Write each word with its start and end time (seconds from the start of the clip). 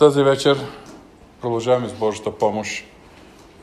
Тази 0.00 0.22
вечер 0.22 0.66
продължаваме 1.40 1.88
с 1.88 1.92
Божията 1.92 2.30
помощ 2.30 2.84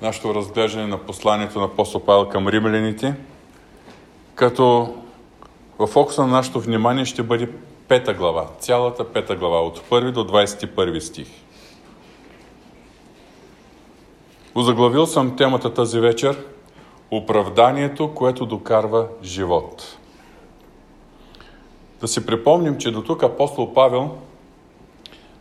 нашето 0.01 0.35
разглеждане 0.35 0.87
на 0.87 0.97
посланието 0.97 1.59
на 1.59 1.65
апостол 1.65 2.01
Павел 2.01 2.29
към 2.29 2.47
римляните, 2.47 3.15
като 4.35 4.95
в 5.79 5.87
фокуса 5.87 6.21
на 6.21 6.27
нашето 6.27 6.59
внимание 6.59 7.05
ще 7.05 7.23
бъде 7.23 7.49
пета 7.87 8.13
глава, 8.13 8.47
цялата 8.59 9.03
пета 9.13 9.35
глава, 9.35 9.61
от 9.61 9.79
1 9.79 10.11
до 10.11 10.23
21 10.23 10.99
стих. 10.99 11.27
Озаглавил 14.55 15.05
съм 15.05 15.37
темата 15.37 15.73
тази 15.73 15.99
вечер 15.99 16.45
Оправданието, 17.11 18.13
което 18.13 18.45
докарва 18.45 19.07
живот. 19.23 19.97
Да 22.01 22.07
си 22.07 22.25
припомним, 22.25 22.77
че 22.77 22.91
до 22.91 23.03
тук 23.03 23.23
апостол 23.23 23.73
Павел 23.73 24.17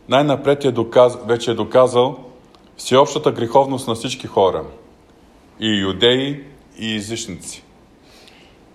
най-напред 0.09 0.65
е 0.65 0.71
доказ... 0.71 1.17
вече 1.25 1.51
е 1.51 1.53
доказал 1.53 2.19
всеобщата 2.77 3.31
греховност 3.31 3.87
на 3.87 3.95
всички 3.95 4.27
хора, 4.27 4.63
и 5.59 5.79
юдеи, 5.79 6.43
и 6.79 6.95
езичници. 6.95 7.63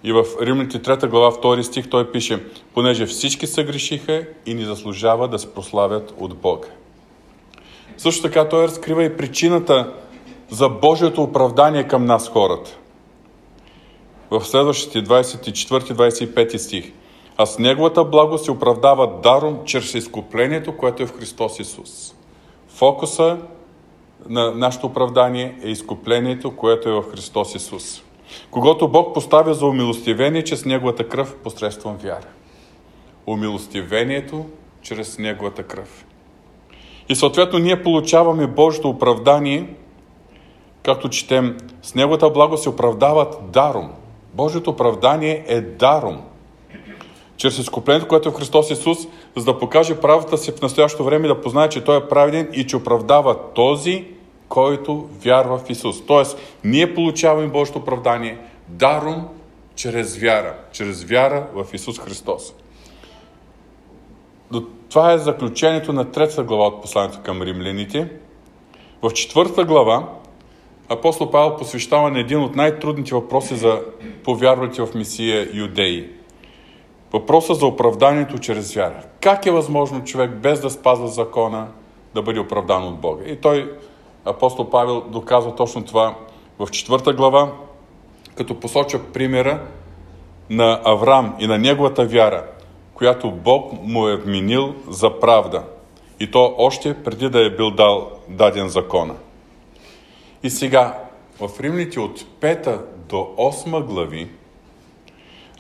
И 0.05 0.13
в 0.13 0.25
Римляните 0.41 0.83
3 0.83 1.09
глава 1.09 1.31
2 1.31 1.63
стих 1.63 1.91
той 1.91 2.13
пише, 2.13 2.47
понеже 2.75 3.07
всички 3.07 3.47
са 3.47 3.63
грешиха 3.63 4.27
и 4.47 4.55
ни 4.55 4.65
заслужава 4.65 5.29
да 5.29 5.39
се 5.39 5.55
прославят 5.55 6.15
от 6.19 6.37
Бога. 6.37 6.69
Също 7.97 8.23
така 8.23 8.49
той 8.49 8.65
разкрива 8.65 9.05
и 9.05 9.17
причината 9.17 9.93
за 10.51 10.69
Божието 10.69 11.23
оправдание 11.23 11.89
към 11.89 12.05
нас 12.05 12.29
хората. 12.29 12.77
В 14.31 14.45
следващите 14.45 15.05
24-25 15.05 16.57
стих. 16.57 16.93
А 17.37 17.47
с 17.47 17.59
Неговата 17.59 18.05
благо 18.05 18.39
се 18.39 18.51
оправдава 18.51 19.21
даром 19.23 19.59
чрез 19.65 19.95
изкуплението, 19.95 20.77
което 20.77 21.03
е 21.03 21.07
в 21.07 21.19
Христос 21.19 21.59
Исус. 21.59 22.15
Фокуса 22.69 23.39
на 24.29 24.51
нашето 24.51 24.87
оправдание 24.87 25.59
е 25.65 25.69
изкуплението, 25.69 26.56
което 26.56 26.89
е 26.89 26.93
в 26.93 27.03
Христос 27.11 27.55
Исус. 27.55 28.03
Когато 28.51 28.89
Бог 28.89 29.15
поставя 29.15 29.55
за 29.55 29.67
умилостивение 29.67 30.45
чрез 30.45 30.65
Неговата 30.65 31.09
кръв 31.09 31.37
посредством 31.37 31.97
вяра. 31.97 32.29
Умилостивението 33.27 34.47
чрез 34.83 35.19
Неговата 35.19 35.62
кръв. 35.62 36.06
И 37.09 37.15
съответно 37.15 37.59
ние 37.59 37.83
получаваме 37.83 38.47
Божието 38.47 38.89
оправдание, 38.89 39.75
както 40.83 41.09
четем, 41.09 41.56
с 41.83 41.95
Неговата 41.95 42.31
благо 42.31 42.56
се 42.56 42.69
оправдават 42.69 43.39
даром. 43.51 43.93
Божието 44.34 44.71
оправдание 44.71 45.45
е 45.49 45.61
даром. 45.61 46.23
Чрез 47.36 47.58
изкуплението, 47.58 48.08
което 48.08 48.28
е 48.28 48.33
в 48.33 48.34
Христос 48.34 48.70
Исус, 48.70 48.98
за 49.36 49.44
да 49.44 49.58
покаже 49.58 50.00
правата 50.00 50.38
си 50.38 50.52
в 50.52 50.62
настоящото 50.62 51.05
време, 51.05 51.28
да 51.28 51.41
познае, 51.41 51.69
че 51.69 51.84
Той 51.84 51.97
е 51.97 52.08
праведен 52.08 52.48
и 52.52 52.66
че 52.66 52.77
оправдава 52.77 53.36
този, 53.55 54.05
който 54.48 55.08
вярва 55.25 55.58
в 55.58 55.70
Исус. 55.70 56.06
Тоест, 56.06 56.38
ние 56.64 56.94
получаваме 56.94 57.48
Божието 57.48 57.78
оправдание 57.78 58.38
даром 58.69 59.28
чрез 59.75 60.16
вяра. 60.16 60.55
Чрез 60.72 61.05
вяра 61.05 61.47
в 61.55 61.66
Исус 61.75 61.98
Христос. 61.98 62.55
Това 64.88 65.12
е 65.12 65.19
заключението 65.19 65.92
на 65.92 66.10
трета 66.10 66.42
глава 66.42 66.66
от 66.66 66.83
посланието 66.83 67.20
към 67.22 67.42
римляните. 67.42 68.08
В 69.03 69.10
четвърта 69.10 69.64
глава 69.64 70.08
апостол 70.88 71.30
Павел 71.30 71.56
посвещава 71.56 72.10
на 72.10 72.20
един 72.20 72.41
от 72.41 72.56
най-трудните 72.56 73.14
въпроси 73.14 73.56
за 73.56 73.80
повярвалите 74.25 74.83
в 74.83 74.94
Месия 74.94 75.48
юдеи. 75.53 76.10
Въпроса 77.13 77.55
за 77.55 77.67
оправданието 77.67 78.39
чрез 78.39 78.75
вяра. 78.75 79.03
Как 79.21 79.47
е 79.47 79.51
възможно 79.51 80.05
човек 80.05 80.31
без 80.31 80.61
да 80.61 80.71
спазва 80.71 81.09
закона 81.09 81.69
да 82.15 82.23
бъде 82.23 82.41
оправдан 82.41 82.85
от 82.85 83.01
Бога? 83.01 83.25
И 83.27 83.37
той 83.37 83.73
апостол 84.25 84.71
Павел 84.71 85.01
доказва 85.01 85.55
точно 85.55 85.85
това 85.85 86.15
в 86.59 86.69
четвърта 86.71 87.13
глава, 87.13 87.53
като 88.35 88.61
посочва 88.61 89.01
примера 89.13 89.62
на 90.51 90.81
Авраам 90.84 91.37
и 91.39 91.47
на 91.47 91.59
неговата 91.59 92.05
вяра, 92.06 92.45
която 92.95 93.31
Бог 93.31 93.72
му 93.83 94.09
е 94.09 94.17
вменил 94.17 94.75
за 94.89 95.21
правда. 95.21 95.62
И 96.21 96.31
то 96.31 96.55
още 96.59 97.03
преди 97.03 97.28
да 97.28 97.47
е 97.47 97.51
бил 97.51 97.71
дал 97.71 98.11
даден 98.28 98.69
закона. 98.69 99.15
И 100.43 100.51
сега, 100.51 100.99
в 101.41 101.61
Римните 101.61 102.01
от 102.01 102.21
5 102.41 102.81
до 103.09 103.17
8 103.17 103.84
глави, 103.84 104.28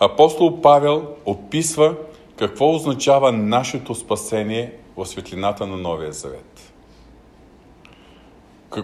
апостол 0.04 0.60
Павел 0.60 1.06
описва 1.26 1.94
какво 2.36 2.74
означава 2.74 3.32
нашето 3.32 3.94
спасение 3.94 4.72
в 4.96 5.06
светлината 5.06 5.66
на 5.66 5.76
Новия 5.76 6.12
Завет 6.12 6.72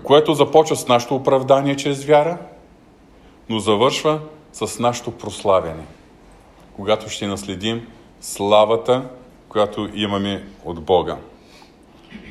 което 0.04 0.34
започва 0.34 0.76
с 0.76 0.88
нашето 0.88 1.16
оправдание 1.16 1.76
чрез 1.76 2.04
вяра, 2.04 2.38
но 3.48 3.58
завършва 3.58 4.20
с 4.52 4.78
нашето 4.78 5.10
прославяне, 5.10 5.84
когато 6.76 7.10
ще 7.10 7.26
наследим 7.26 7.86
славата, 8.20 9.08
която 9.48 9.88
имаме 9.94 10.46
от 10.64 10.82
Бога. 10.82 11.16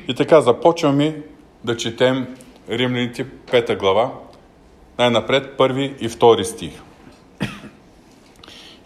И 0.08 0.14
така 0.14 0.40
започваме 0.40 1.22
да 1.64 1.76
четем 1.76 2.36
Римляните 2.70 3.26
5 3.26 3.78
глава, 3.78 4.12
най-напред 4.98 5.56
първи 5.56 5.94
и 6.00 6.08
втори 6.08 6.44
стих. 6.44 6.82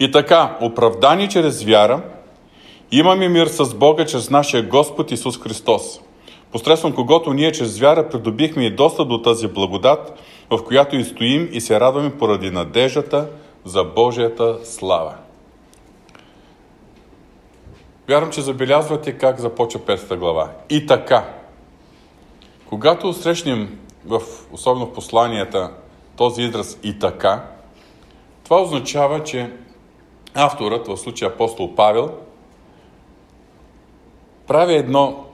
И 0.03 0.11
така, 0.11 0.59
оправдани 0.61 1.29
чрез 1.29 1.63
вяра, 1.65 2.03
имаме 2.93 3.29
мир 3.29 3.47
с 3.47 3.75
Бога 3.75 4.07
чрез 4.07 4.31
нашия 4.31 4.63
Господ 4.63 5.11
Исус 5.11 5.41
Христос– 5.41 6.01
посредством 6.53 6.95
когото 6.95 7.33
ние 7.33 7.53
чрез 7.53 7.79
вяра 7.79 8.09
придобихме 8.09 8.65
и 8.65 8.75
доста 8.75 9.05
до 9.05 9.23
тази 9.23 9.49
благодат, 9.49 10.19
в 10.51 10.65
която 10.65 10.97
и 10.97 11.05
стоим 11.05 11.49
и 11.53 11.61
се 11.61 11.81
радваме 11.81 12.19
поради 12.19 12.51
надеждата 12.51 13.29
за 13.65 13.85
Божията 13.85 14.59
слава. 14.65 15.15
Вярвам, 18.09 18.31
че 18.31 18.41
забелязвате 18.41 19.13
как 19.13 19.41
започва 19.41 19.81
петата 19.81 20.17
глава. 20.17 20.51
И 20.71 20.87
така. 20.87 21.25
Когато 22.69 23.13
срещнем 23.13 23.79
в, 24.07 24.21
особено 24.53 24.87
в 24.87 24.93
посланията, 24.93 25.71
този 26.17 26.43
израз 26.43 26.79
и 26.83 26.99
така, 26.99 27.45
това 28.45 28.63
означава, 28.63 29.23
че 29.23 29.51
авторът, 30.35 30.89
в 30.89 30.97
случая 30.97 31.31
апостол 31.31 31.75
Павел, 31.75 32.11
прави 34.47 34.75
едно 34.75 35.25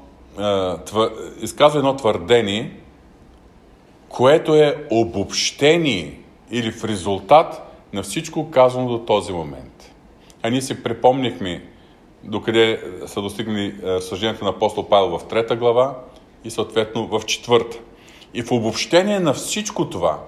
изказва 1.41 1.78
едно 1.78 1.97
твърдение, 1.97 2.76
което 4.09 4.54
е 4.54 4.86
обобщение 4.91 6.20
или 6.50 6.72
в 6.72 6.84
резултат 6.84 7.62
на 7.92 8.03
всичко 8.03 8.50
казано 8.50 8.88
до 8.88 8.98
този 8.98 9.32
момент. 9.32 9.94
А 10.42 10.50
ние 10.50 10.62
си 10.62 10.82
припомнихме 10.82 11.65
докъде 12.25 12.82
са 13.06 13.22
достигнали 13.22 13.75
съждението 14.00 14.44
на 14.44 14.50
апостол 14.50 14.88
Павел 14.88 15.19
в 15.19 15.28
трета 15.28 15.56
глава 15.56 15.94
и 16.44 16.50
съответно 16.50 17.06
в 17.06 17.26
четвърта. 17.26 17.78
И 18.34 18.42
в 18.42 18.53
обобщение 18.53 19.20
на 19.20 19.32
всичко 19.32 19.91
това, 19.91 20.19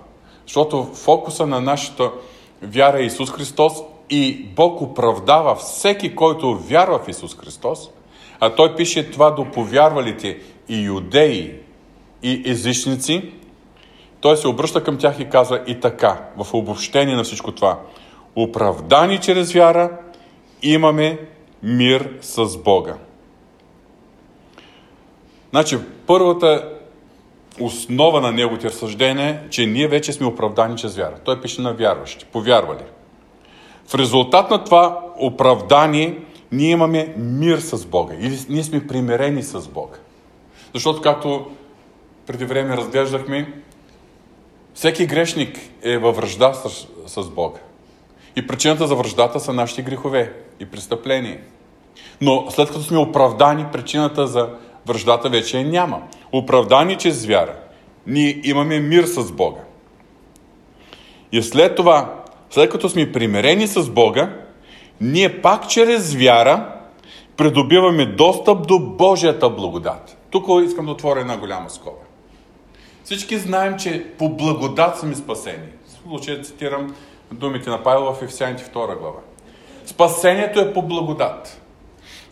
защото 0.47 0.85
фокуса 0.85 1.47
на 1.47 1.61
нашата 1.61 2.11
вяра 2.63 2.99
е 2.99 3.05
Исус 3.05 3.31
Христос 3.31 3.73
и 4.11 4.45
Бог 4.57 4.81
оправдава 4.81 5.55
всеки, 5.55 6.15
който 6.15 6.59
вярва 6.59 6.99
в 6.99 7.09
Исус 7.09 7.37
Христос– 7.37 7.91
а 8.41 8.55
той 8.55 8.77
пише 8.77 9.11
това 9.11 9.31
до 9.31 9.45
повярвалите 9.45 10.39
и 10.69 10.81
юдеи, 10.81 11.55
и 12.23 12.43
езичници. 12.51 13.33
Той 14.21 14.37
се 14.37 14.49
обръща 14.49 14.85
към 14.85 14.99
тях 14.99 15.21
и 15.21 15.29
казва 15.29 15.63
и 15.67 15.81
така, 15.81 16.21
в 16.37 16.55
обобщение 16.55 17.17
на 17.17 17.25
всичко 17.25 17.53
това. 17.53 17.79
Оправдани 18.37 19.19
чрез 19.19 19.53
вяра, 19.53 19.99
имаме 20.63 21.19
мир 21.63 22.11
с 22.21 22.57
Бога. 22.57 22.95
Значи, 25.51 25.79
първата 26.07 26.69
основа 27.61 28.21
на 28.21 28.33
неговите 28.33 28.67
разсъждения 28.67 29.29
е, 29.29 29.51
че 29.51 29.67
ние 29.67 29.89
вече 29.89 30.13
сме 30.13 30.27
оправдани 30.27 30.77
чрез 30.77 30.97
вяра. 30.97 31.15
Той 31.25 31.41
пише 31.41 31.61
на 31.61 31.73
вярващи, 31.73 32.25
повярвали. 32.25 32.85
В 33.91 33.95
резултат 33.95 34.51
на 34.51 34.65
това 34.65 35.01
оправдание 35.17 36.19
ние 36.53 36.71
имаме 36.71 37.15
мир 37.17 37.59
с 37.59 37.87
Бога 37.87 38.15
или 38.21 38.39
ние 38.49 38.63
сме 38.63 38.87
примирени 38.87 39.43
с 39.43 39.69
Бога. 39.69 39.97
Защото, 40.75 41.01
както 41.01 41.47
преди 42.27 42.45
време 42.45 42.77
разглеждахме, 42.77 43.53
всеки 44.75 45.07
грешник 45.07 45.59
е 45.83 45.99
във 45.99 46.17
връжда 46.17 46.53
с, 46.55 46.87
с 47.07 47.31
Бога. 47.31 47.59
И 48.37 48.47
причината 48.47 48.87
за 48.87 48.95
връждата 48.95 49.41
са 49.41 49.53
нашите 49.53 49.83
грехове 49.83 50.33
и 50.61 50.67
престъпления. 50.67 51.41
Но 52.21 52.47
след 52.51 52.69
като 52.69 52.83
сме 52.83 52.99
оправдани, 52.99 53.67
причината 53.73 54.27
за 54.27 54.49
връждата 54.87 55.29
вече 55.29 55.59
е 55.59 55.65
няма. 55.65 56.03
Оправдани 56.33 56.97
чрез 56.97 57.27
вяра. 57.27 57.55
Ние 58.07 58.41
имаме 58.45 58.81
мир 58.81 59.05
с 59.05 59.33
Бога. 59.33 59.61
И 61.33 61.43
след 61.43 61.77
това, 61.77 62.20
след 62.51 62.71
като 62.71 62.89
сме 62.89 63.13
примирени 63.13 63.67
с 63.67 63.91
Бога, 63.91 64.31
ние 65.01 65.43
пак 65.43 65.69
чрез 65.69 66.15
вяра 66.15 66.73
придобиваме 67.37 68.07
достъп 68.07 68.67
до 68.67 68.79
Божията 68.79 69.51
благодат. 69.51 70.17
Тук 70.31 70.47
искам 70.65 70.87
да 70.87 70.93
отворя 70.93 71.21
една 71.21 71.37
голяма 71.37 71.71
скоба. 71.71 71.97
Всички 73.05 73.39
знаем, 73.39 73.77
че 73.79 74.05
по 74.19 74.29
благодат 74.29 74.99
сме 74.99 75.15
спасени. 75.15 75.69
В 75.87 76.09
случая 76.09 76.43
цитирам 76.43 76.95
думите 77.33 77.71
на 77.71 77.83
Павел 77.83 78.13
в 78.13 78.23
Ефесяните 78.23 78.65
2 78.65 78.99
глава. 78.99 79.19
Спасението 79.87 80.61
е 80.61 80.73
по 80.73 80.83
благодат. 80.83 81.61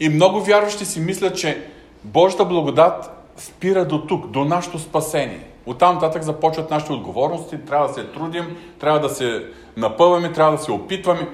И 0.01 0.09
много 0.09 0.41
вярващи 0.41 0.85
си 0.85 1.01
мислят, 1.01 1.39
че 1.39 1.67
Божията 2.05 2.45
благодат 2.45 3.11
спира 3.37 3.85
до 3.85 4.07
тук, 4.07 4.27
до 4.27 4.45
нашето 4.45 4.79
спасение. 4.79 5.47
Оттам 5.69 5.95
нататък 5.95 6.23
започват 6.23 6.71
нашите 6.71 6.93
отговорности, 6.93 7.65
трябва 7.65 7.89
да 7.89 7.95
се 7.95 8.05
трудим, 8.05 8.57
трябва 8.81 9.01
да 9.01 9.09
се 9.09 9.47
напъваме, 9.77 10.33
трябва 10.33 10.57
да 10.57 10.63
се 10.63 10.73
опитваме. 10.73 11.29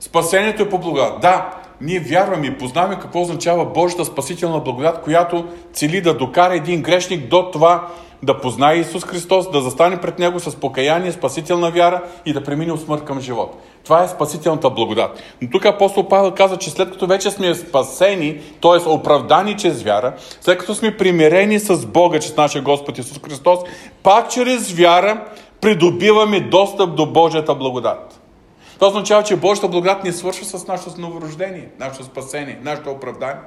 Спасението 0.00 0.62
е 0.62 0.68
по 0.68 0.78
благодат. 0.78 1.20
Да, 1.20 1.61
ние 1.82 2.00
вярваме 2.00 2.46
и 2.46 2.58
познаваме 2.58 2.98
какво 2.98 3.20
означава 3.20 3.64
Божията 3.64 4.04
спасителна 4.04 4.58
благодат, 4.60 5.02
която 5.02 5.46
цели 5.72 6.00
да 6.00 6.16
докара 6.16 6.54
един 6.54 6.82
грешник 6.82 7.28
до 7.28 7.50
това 7.52 7.88
да 8.22 8.40
познае 8.40 8.76
Исус 8.76 9.04
Христос, 9.04 9.50
да 9.50 9.60
застане 9.60 10.00
пред 10.00 10.18
Него 10.18 10.40
с 10.40 10.56
покаяние, 10.56 11.12
спасителна 11.12 11.70
вяра 11.70 12.02
и 12.26 12.32
да 12.32 12.44
премине 12.44 12.72
от 12.72 12.80
смърт 12.80 13.04
към 13.04 13.20
живот. 13.20 13.62
Това 13.84 14.04
е 14.04 14.08
спасителната 14.08 14.70
благодат. 14.70 15.22
Но 15.42 15.50
тук 15.50 15.64
апостол 15.64 16.08
Павел 16.08 16.30
каза, 16.30 16.56
че 16.56 16.70
след 16.70 16.90
като 16.90 17.06
вече 17.06 17.30
сме 17.30 17.54
спасени, 17.54 18.40
т.е. 18.60 18.88
оправдани 18.88 19.56
чрез 19.56 19.82
вяра, 19.82 20.14
след 20.40 20.58
като 20.58 20.74
сме 20.74 20.96
примирени 20.96 21.60
с 21.60 21.86
Бога, 21.86 22.18
чрез 22.18 22.36
нашия 22.36 22.62
Господ 22.62 22.98
Исус 22.98 23.20
Христос, 23.24 23.58
пак 24.02 24.30
чрез 24.30 24.72
вяра 24.72 25.24
придобиваме 25.60 26.40
достъп 26.40 26.96
до 26.96 27.06
Божията 27.06 27.54
благодат. 27.54 28.11
Това 28.82 28.90
означава, 28.90 29.22
че 29.22 29.36
Божията 29.36 29.68
благодат 29.68 30.04
не 30.04 30.12
свършва 30.12 30.44
с 30.44 30.66
нашето 30.66 31.00
новорождение, 31.00 31.68
нашето 31.80 32.04
спасение, 32.04 32.58
нашето 32.62 32.90
оправдание. 32.90 33.42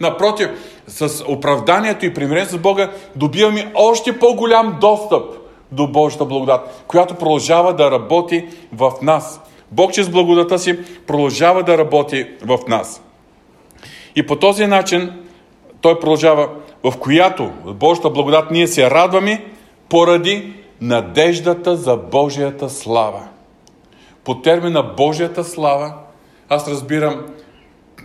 Напротив, 0.00 0.48
с 0.86 1.24
оправданието 1.28 2.06
и 2.06 2.14
примирението 2.14 2.52
с 2.52 2.58
Бога 2.58 2.90
добиваме 3.14 3.72
още 3.74 4.18
по-голям 4.18 4.78
достъп 4.80 5.24
до 5.72 5.86
Божията 5.86 6.24
благодат, 6.24 6.84
която 6.86 7.14
продължава 7.14 7.74
да 7.74 7.90
работи 7.90 8.48
в 8.72 8.92
нас. 9.02 9.40
Бог 9.72 9.92
чрез 9.92 10.08
благодата 10.08 10.58
си 10.58 10.78
продължава 11.06 11.62
да 11.62 11.78
работи 11.78 12.26
в 12.42 12.58
нас. 12.68 13.02
И 14.16 14.26
по 14.26 14.36
този 14.36 14.66
начин 14.66 15.12
той 15.80 16.00
продължава, 16.00 16.48
в 16.84 16.98
която 16.98 17.50
Божията 17.66 18.10
благодат 18.10 18.50
ние 18.50 18.66
се 18.66 18.90
радваме 18.90 19.44
поради 19.88 20.54
надеждата 20.80 21.76
за 21.76 21.96
Божията 21.96 22.70
слава. 22.70 23.28
По 24.26 24.40
термина 24.40 24.82
Божията 24.82 25.44
слава 25.44 25.94
аз 26.48 26.68
разбирам 26.68 27.26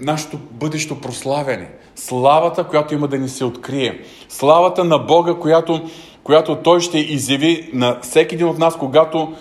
нашето 0.01 0.37
бъдещо 0.51 1.01
прославяне. 1.01 1.71
Славата, 1.95 2.63
която 2.63 2.93
има 2.93 3.07
да 3.07 3.17
ни 3.17 3.29
се 3.29 3.45
открие. 3.45 4.01
Славата 4.29 4.83
на 4.83 4.97
Бога, 4.97 5.33
която, 5.33 5.81
която 6.23 6.55
Той 6.55 6.79
ще 6.79 6.97
изяви 6.97 7.69
на 7.73 7.99
всеки 8.01 8.35
един 8.35 8.47
от 8.47 8.57
нас, 8.57 8.77
когато 8.77 9.33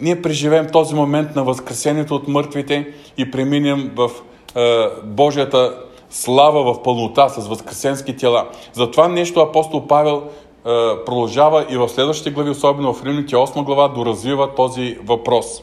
ние 0.00 0.22
преживеем 0.22 0.66
този 0.72 0.94
момент 0.94 1.36
на 1.36 1.44
възкресението 1.44 2.14
от 2.14 2.28
мъртвите 2.28 2.92
и 3.18 3.30
преминем 3.30 3.92
в 3.96 4.10
е, 4.56 4.86
Божията 5.04 5.78
слава 6.10 6.74
в 6.74 6.82
пълнота 6.82 7.28
с 7.28 7.48
възкресенски 7.48 8.16
тела. 8.16 8.48
За 8.72 8.90
това 8.90 9.08
нещо 9.08 9.40
апостол 9.40 9.86
Павел 9.86 10.22
е, 10.22 10.70
продължава 11.06 11.66
и 11.70 11.76
в 11.76 11.88
следващите 11.88 12.30
глави, 12.30 12.50
особено 12.50 12.94
в 12.94 13.04
Римните 13.04 13.36
8 13.36 13.64
глава, 13.64 13.88
доразвива 13.88 14.54
този 14.54 14.98
въпрос. 15.04 15.62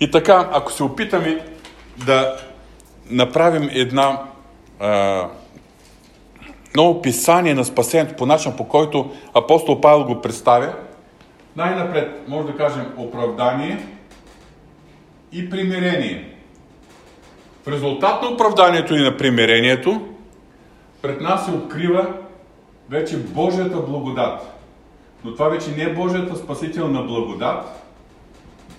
И 0.00 0.10
така, 0.10 0.48
ако 0.52 0.72
се 0.72 0.82
опитаме 0.82 1.44
да 2.06 2.36
направим 3.10 3.68
една 3.72 4.22
е, 4.80 5.22
ново 6.76 6.90
описание 6.90 7.54
на 7.54 7.64
спасението 7.64 8.16
по 8.16 8.26
начин, 8.26 8.52
по 8.56 8.68
който 8.68 9.10
апостол 9.34 9.80
Павел 9.80 10.04
го 10.04 10.20
представя, 10.20 10.72
най-напред 11.56 12.28
може 12.28 12.46
да 12.46 12.56
кажем 12.56 12.92
оправдание 12.96 13.86
и 15.32 15.50
примирение. 15.50 16.32
В 17.64 17.68
резултат 17.68 18.22
на 18.22 18.28
оправданието 18.28 18.94
и 18.94 19.02
на 19.02 19.16
примирението, 19.16 20.08
пред 21.02 21.20
нас 21.20 21.44
се 21.44 21.50
открива 21.50 22.06
вече 22.90 23.18
Божията 23.18 23.76
благодат. 23.76 24.40
Но 25.24 25.32
това 25.32 25.48
вече 25.48 25.70
не 25.70 25.82
е 25.82 25.94
Божията 25.94 26.36
спасителна 26.36 27.02
благодат, 27.02 27.85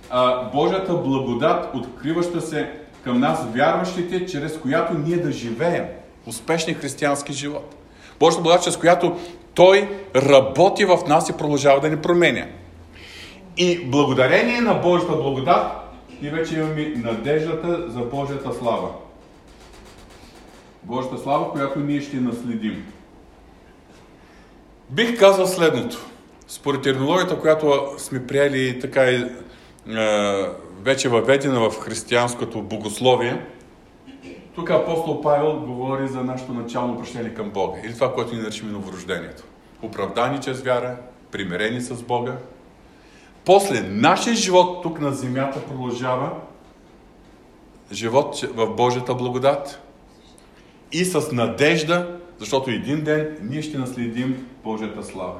а 0.09 0.43
Божията 0.43 0.93
благодат, 0.93 1.75
откриваща 1.75 2.41
се 2.41 2.71
към 3.03 3.19
нас, 3.19 3.45
вярващите, 3.55 4.25
чрез 4.25 4.57
която 4.57 4.93
ние 4.93 5.17
да 5.17 5.31
живеем 5.31 5.85
успешни 6.25 6.73
християнски 6.73 7.33
живот. 7.33 7.75
Божията 8.19 8.43
благодат, 8.43 8.63
чрез 8.63 8.77
която 8.77 9.19
Той 9.53 9.89
работи 10.15 10.85
в 10.85 10.99
нас 11.07 11.29
и 11.29 11.33
продължава 11.33 11.79
да 11.79 11.89
ни 11.89 11.97
променя. 11.97 12.45
И 13.57 13.85
благодарение 13.85 14.61
на 14.61 14.73
Божията 14.73 15.15
благодат, 15.15 15.71
ние 16.21 16.31
вече 16.31 16.55
имаме 16.55 16.93
надеждата 16.95 17.91
за 17.91 17.99
Божията 17.99 18.53
слава. 18.59 18.89
Божията 20.83 21.17
слава, 21.17 21.51
която 21.51 21.79
ние 21.79 22.01
ще 22.01 22.17
наследим. 22.17 22.85
Бих 24.89 25.19
казал 25.19 25.47
следното. 25.47 26.05
Според 26.47 26.81
терминологията, 26.81 27.39
която 27.39 27.93
сме 27.97 28.27
приели 28.27 28.79
така 28.79 29.11
и 29.11 29.25
вече 30.81 31.09
въведена 31.09 31.69
в 31.69 31.79
християнското 31.79 32.61
богословие, 32.61 33.45
тук 34.55 34.69
апостол 34.69 35.21
Павел 35.21 35.59
говори 35.59 36.07
за 36.07 36.23
нашето 36.23 36.53
начално 36.53 36.93
обращение 36.93 37.33
към 37.33 37.49
Бога. 37.49 37.79
Или 37.83 37.93
това, 37.93 38.13
което 38.13 38.35
ни 38.35 38.41
наричаме 38.41 38.71
новорождението. 38.71 39.43
Оправдани 39.81 40.39
чрез 40.39 40.61
вяра, 40.61 40.97
примирени 41.31 41.81
с 41.81 42.03
Бога, 42.03 42.37
после 43.45 43.81
нашия 43.81 44.35
живот 44.35 44.83
тук 44.83 45.01
на 45.01 45.11
земята 45.11 45.65
продължава 45.65 46.31
живот 47.91 48.39
в 48.53 48.75
Божията 48.75 49.15
благодат 49.15 49.81
и 50.91 51.05
с 51.05 51.31
надежда, 51.31 52.19
защото 52.39 52.69
един 52.69 53.03
ден 53.03 53.37
ние 53.41 53.61
ще 53.61 53.77
наследим 53.77 54.47
Божията 54.63 55.03
слава. 55.03 55.35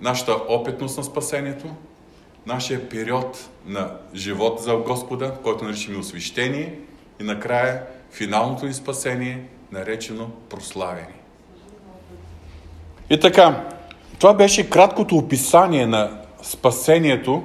Нашата 0.00 0.32
опитност 0.48 0.98
на 0.98 1.04
спасението, 1.04 1.66
нашия 2.46 2.88
период 2.88 3.48
на 3.66 3.90
живот 4.14 4.60
за 4.60 4.76
Господа, 4.76 5.34
който 5.42 5.64
наричаме 5.64 5.98
освещение 5.98 6.78
и 7.20 7.24
накрая 7.24 7.82
финалното 8.10 8.66
ни 8.66 8.72
спасение, 8.72 9.44
наречено 9.72 10.30
прославени. 10.48 11.14
И 13.10 13.20
така, 13.20 13.64
това 14.18 14.34
беше 14.34 14.70
краткото 14.70 15.16
описание 15.16 15.86
на 15.86 16.10
спасението 16.42 17.42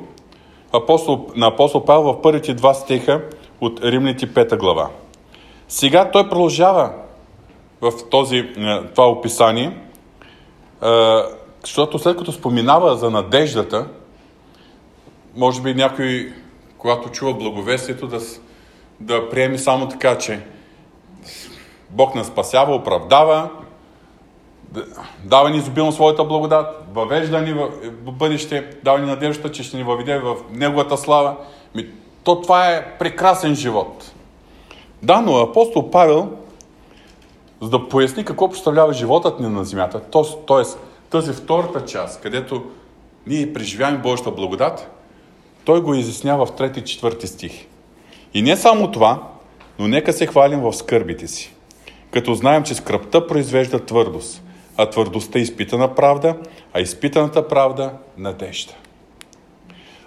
апостол, 0.74 1.28
на 1.36 1.48
апостол 1.48 1.86
Павел 1.86 2.04
в 2.04 2.22
първите 2.22 2.54
два 2.54 2.74
стиха 2.74 3.22
от 3.62 3.80
Римните 3.84 4.34
пета 4.34 4.58
глава. 4.58 4.90
Сега 5.68 6.12
той 6.12 6.30
продължава 6.30 6.92
в 7.82 7.92
този, 8.10 8.38
е, 8.38 8.82
това 8.96 9.10
описание, 9.10 9.78
е, 10.84 10.88
защото 11.62 12.00
след 12.00 12.18
като 12.18 12.32
споминава 12.32 12.96
за 12.96 13.10
надеждата, 13.10 13.88
може 15.38 15.62
би 15.62 15.74
някой, 15.74 16.34
когато 16.78 17.10
чува 17.10 17.34
благовестието, 17.34 18.08
да, 18.08 18.20
да 19.00 19.30
приеме 19.30 19.58
само 19.58 19.90
така, 19.90 20.18
че 20.18 20.42
Бог 21.90 22.16
нас 22.16 22.28
спасява, 22.28 22.76
оправдава, 22.76 23.50
дава 25.24 25.50
ни 25.50 25.58
изобилно 25.58 25.92
своята 25.92 26.24
благодат, 26.24 26.86
въвежда 26.94 27.42
ни 27.42 27.54
в 27.54 28.12
бъдеще, 28.12 28.70
дава 28.84 29.00
ни 29.00 29.06
надеждата, 29.06 29.52
че 29.52 29.64
ще 29.64 29.78
ни 29.78 29.84
въведе 29.84 30.20
в 30.20 30.36
Неговата 30.52 30.98
слава. 30.98 31.36
Ми, 31.76 31.88
то 32.24 32.42
това 32.42 32.72
е 32.72 32.98
прекрасен 32.98 33.56
живот. 33.56 34.12
Да, 35.04 35.22
но 35.22 35.38
апостол 35.38 35.92
Павел, 35.92 36.30
за 37.62 37.70
да 37.70 37.90
поясни 37.90 38.26
какво 38.26 38.50
представлява 38.50 38.94
животът 38.94 39.40
ни 39.40 39.48
на 39.48 39.66
земята, 39.66 40.02
т.е. 40.48 40.64
тази 41.10 41.34
втората 41.34 41.86
част, 41.86 42.22
където 42.22 42.64
ние 43.28 43.54
преживяваме 43.54 43.98
Божията 43.98 44.32
благодат, 44.32 44.97
той 45.68 45.82
го 45.82 45.96
изяснява 45.96 46.46
в 46.46 46.52
3 46.52 46.78
и 46.78 46.84
4 46.84 47.26
стих. 47.26 47.68
И 48.34 48.42
не 48.42 48.58
само 48.58 48.92
това, 48.92 49.24
но 49.80 49.88
нека 49.88 50.14
се 50.14 50.28
хвалим 50.28 50.60
в 50.60 50.74
скърбите 50.74 51.28
си, 51.28 51.54
като 52.12 52.34
знаем, 52.34 52.64
че 52.64 52.76
скръпта 52.76 53.28
произвежда 53.28 53.86
твърдост, 53.86 54.44
а 54.78 54.90
твърдостта 54.90 55.40
изпитана 55.40 55.96
правда, 55.96 56.38
а 56.74 56.80
изпитаната 56.80 57.48
правда 57.48 57.94
надежда. 58.18 58.74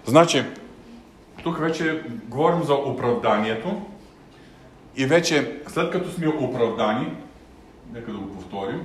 Значи, 0.05 0.43
тук 1.43 1.59
вече 1.59 2.01
говорим 2.27 2.63
за 2.63 2.73
оправданието 2.73 3.81
и 4.95 5.05
вече 5.05 5.61
след 5.67 5.91
като 5.91 6.11
сме 6.11 6.27
оправдани, 6.27 7.07
нека 7.93 8.11
да 8.11 8.17
го 8.17 8.33
повторим, 8.33 8.83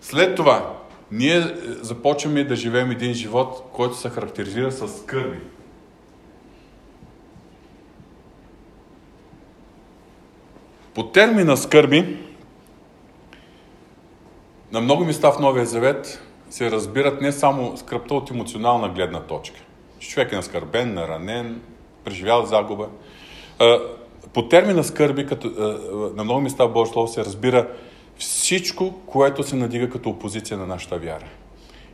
след 0.00 0.36
това 0.36 0.76
ние 1.12 1.54
започваме 1.80 2.44
да 2.44 2.56
живеем 2.56 2.90
един 2.90 3.14
живот, 3.14 3.70
който 3.72 3.96
се 3.96 4.08
характеризира 4.08 4.72
с 4.72 4.88
скърби. 4.88 5.38
По 10.94 11.06
термина 11.06 11.56
скърби, 11.56 12.16
на 14.72 14.80
много 14.80 15.04
места 15.04 15.32
в 15.32 15.38
Новия 15.38 15.66
Завет 15.66 16.22
се 16.50 16.70
разбират 16.70 17.20
не 17.20 17.32
само 17.32 17.76
скръпта 17.76 18.14
от 18.14 18.30
емоционална 18.30 18.88
гледна 18.88 19.20
точка. 19.20 19.60
Човек 19.98 20.32
е 20.32 20.36
наскърбен, 20.36 20.94
наранен, 20.94 21.60
преживял 22.04 22.46
загуба. 22.46 22.88
По 24.32 24.48
термина 24.48 24.84
скърби, 24.84 25.26
като, 25.26 25.50
на 26.16 26.24
много 26.24 26.40
места 26.40 26.64
в 26.64 26.72
Божие 26.72 26.92
Слово 26.92 27.08
се 27.08 27.24
разбира 27.24 27.68
всичко, 28.18 28.94
което 29.06 29.42
се 29.42 29.56
надига 29.56 29.90
като 29.90 30.08
опозиция 30.08 30.58
на 30.58 30.66
нашата 30.66 30.98
вяра 30.98 31.26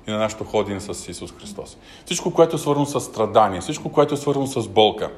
и 0.07 0.11
на 0.11 0.19
нашето 0.19 0.45
ходене 0.45 0.81
с 0.81 1.09
Исус 1.09 1.33
Христос. 1.33 1.77
Всичко, 2.05 2.35
което 2.35 2.57
е 2.57 2.59
свързано 2.59 2.87
с 2.87 3.01
страдание, 3.01 3.61
всичко, 3.61 3.93
което 3.93 4.15
е 4.15 4.17
свързано 4.17 4.47
с 4.47 4.69
болка. 4.69 5.11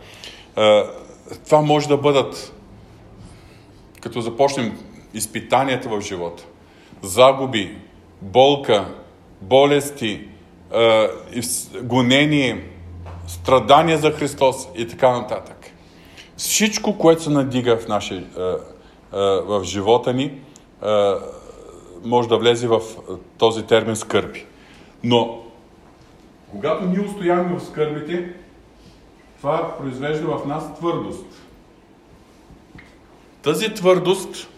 Това 1.45 1.61
може 1.61 1.89
да 1.89 1.97
бъдат, 1.97 2.53
като 4.01 4.21
започнем 4.21 4.79
изпитанията 5.15 5.89
в 5.89 6.01
живота, 6.01 6.45
загуби, 7.03 7.79
болка, 8.23 8.95
болести, 9.41 10.29
гонение, 11.83 12.71
страдания 13.27 13.99
за 13.99 14.11
Христос 14.11 14.69
и 14.77 14.89
така 14.89 15.11
нататък. 15.11 15.71
Всичко, 16.37 16.99
което 16.99 17.23
се 17.23 17.31
надига 17.31 17.77
в, 17.77 17.89
наши, 17.89 18.25
в 19.13 19.61
живота 19.65 20.13
ни, 20.13 20.41
може 22.05 22.29
да 22.29 22.39
влезе 22.39 22.69
в 22.69 22.81
този 23.39 23.63
термин 23.63 23.97
скърби. 23.97 24.47
Но, 25.05 25.43
когато 26.51 26.85
ние 26.85 27.01
устояваме 27.01 27.59
в 27.59 27.65
скърбите, 27.65 28.33
това 29.37 29.77
произвежда 29.79 30.27
в 30.27 30.47
нас 30.47 30.75
твърдост. 30.75 31.27
Тази 33.43 33.75
твърдост 33.75 34.49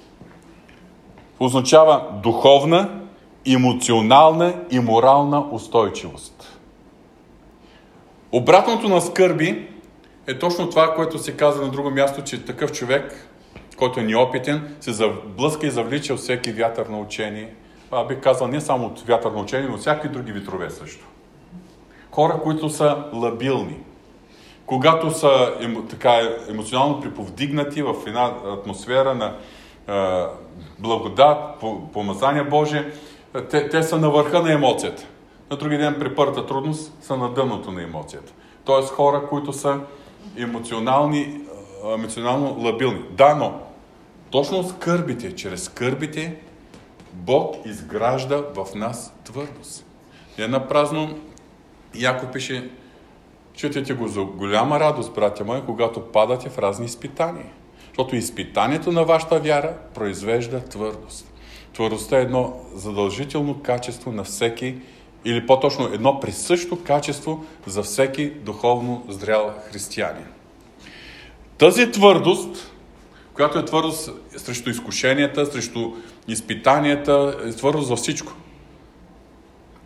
означава 1.41 2.05
духовна, 2.23 3.01
емоционална 3.47 4.55
и 4.71 4.79
морална 4.79 5.47
устойчивост. 5.51 6.59
Обратното 8.33 8.89
на 8.89 9.01
скърби 9.01 9.69
е 10.27 10.39
точно 10.39 10.71
това, 10.71 10.95
което 10.95 11.19
се 11.19 11.37
казва 11.37 11.65
на 11.65 11.71
друго 11.71 11.91
място, 11.91 12.25
че 12.25 12.45
такъв 12.45 12.73
човек, 12.73 13.26
който 13.77 14.01
е 14.01 14.03
неопитен, 14.03 14.77
се 14.81 14.93
заблъска 14.93 15.67
и 15.67 15.71
завлича 15.71 16.17
всеки 16.17 16.53
вятър 16.53 16.87
на 16.87 16.99
учение. 16.99 17.55
Това 17.85 18.05
бих 18.05 18.21
казал 18.21 18.49
не 18.49 18.61
само 18.61 18.87
от 18.87 19.01
вятър 19.01 19.31
на 19.31 19.41
учение, 19.41 19.69
но 19.69 19.77
всякакви 19.77 20.09
други 20.09 20.33
ветрове 20.33 20.71
също. 20.71 21.07
Хора, 22.11 22.41
които 22.43 22.69
са 22.69 23.05
лабилни, 23.13 23.77
когато 24.67 25.11
са 25.11 25.53
емо, 25.61 25.83
така, 25.83 26.21
емоционално 26.49 27.01
приповдигнати 27.01 27.83
в 27.83 27.95
една 28.07 28.33
атмосфера 28.53 29.15
на 29.15 29.35
е, 29.89 30.27
благодат, 30.79 31.39
помазание 31.93 32.43
Божие, 32.43 32.93
те, 33.51 33.69
те 33.69 33.83
са 33.83 33.99
на 33.99 34.11
върха 34.11 34.43
на 34.43 34.53
емоцията. 34.53 35.07
На 35.51 35.57
други 35.57 35.77
ден 35.77 35.97
при 35.99 36.15
първата 36.15 36.47
трудност 36.47 36.93
са 37.01 37.17
на 37.17 37.31
дъното 37.31 37.73
на 37.73 37.83
емоцията. 37.83 38.33
Тоест 38.65 38.89
хора, 38.89 39.23
които 39.29 39.53
са 39.53 39.81
емоционални, 40.39 41.41
емоционално 41.95 42.65
лабилни. 42.65 43.03
Да, 43.11 43.35
но 43.35 43.66
точно 44.37 44.69
скърбите, 44.69 45.35
чрез 45.35 45.63
скърбите, 45.63 46.37
Бог 47.13 47.57
изгражда 47.65 48.37
в 48.37 48.75
нас 48.75 49.15
твърдост. 49.25 49.87
Не 50.39 50.49
на 50.49 50.69
празно 50.69 51.19
Яко 51.95 52.27
пише, 52.33 52.71
чутете 53.55 53.95
го 53.95 54.09
за 54.09 54.25
голяма 54.25 54.81
радост, 54.81 55.15
братя 55.15 55.45
мои, 55.45 55.61
когато 55.67 56.01
падате 56.01 56.49
в 56.49 56.59
разни 56.59 56.87
изпитания. 56.87 57.47
Защото 57.87 58.17
изпитанието 58.17 58.93
на 58.93 59.05
вашата 59.05 59.41
вяра 59.41 59.75
произвежда 59.95 60.61
твърдост. 60.61 61.33
Твърдостта 61.75 62.19
е 62.19 62.23
едно 62.23 62.61
задължително 62.75 63.63
качество 63.63 64.13
на 64.13 64.25
всеки, 64.25 64.77
или 65.25 65.47
по-точно 65.47 65.87
едно 65.93 66.21
присъщо 66.21 66.85
качество 66.85 67.45
за 67.67 67.83
всеки 67.83 68.31
духовно 68.31 69.05
зрял 69.09 69.55
християнин. 69.71 70.27
Тази 71.59 71.91
твърдост, 71.91 72.76
която 73.37 73.59
е 73.59 73.65
твърдост 73.65 74.11
срещу 74.37 74.71
изкушенията, 74.71 75.47
срещу 75.47 75.93
изпитанията, 76.29 77.37
е 77.45 77.51
твърдост 77.51 77.89
за 77.89 77.97
всичко. 77.97 78.33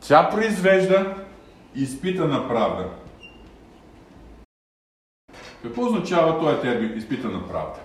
Тя 0.00 0.30
произвежда 0.30 1.14
изпитана 1.75 2.49
правда. 2.49 2.85
Какво 5.62 5.83
означава 5.83 6.40
този 6.40 6.61
термин 6.61 6.99
изпитана 6.99 7.49
правда? 7.49 7.78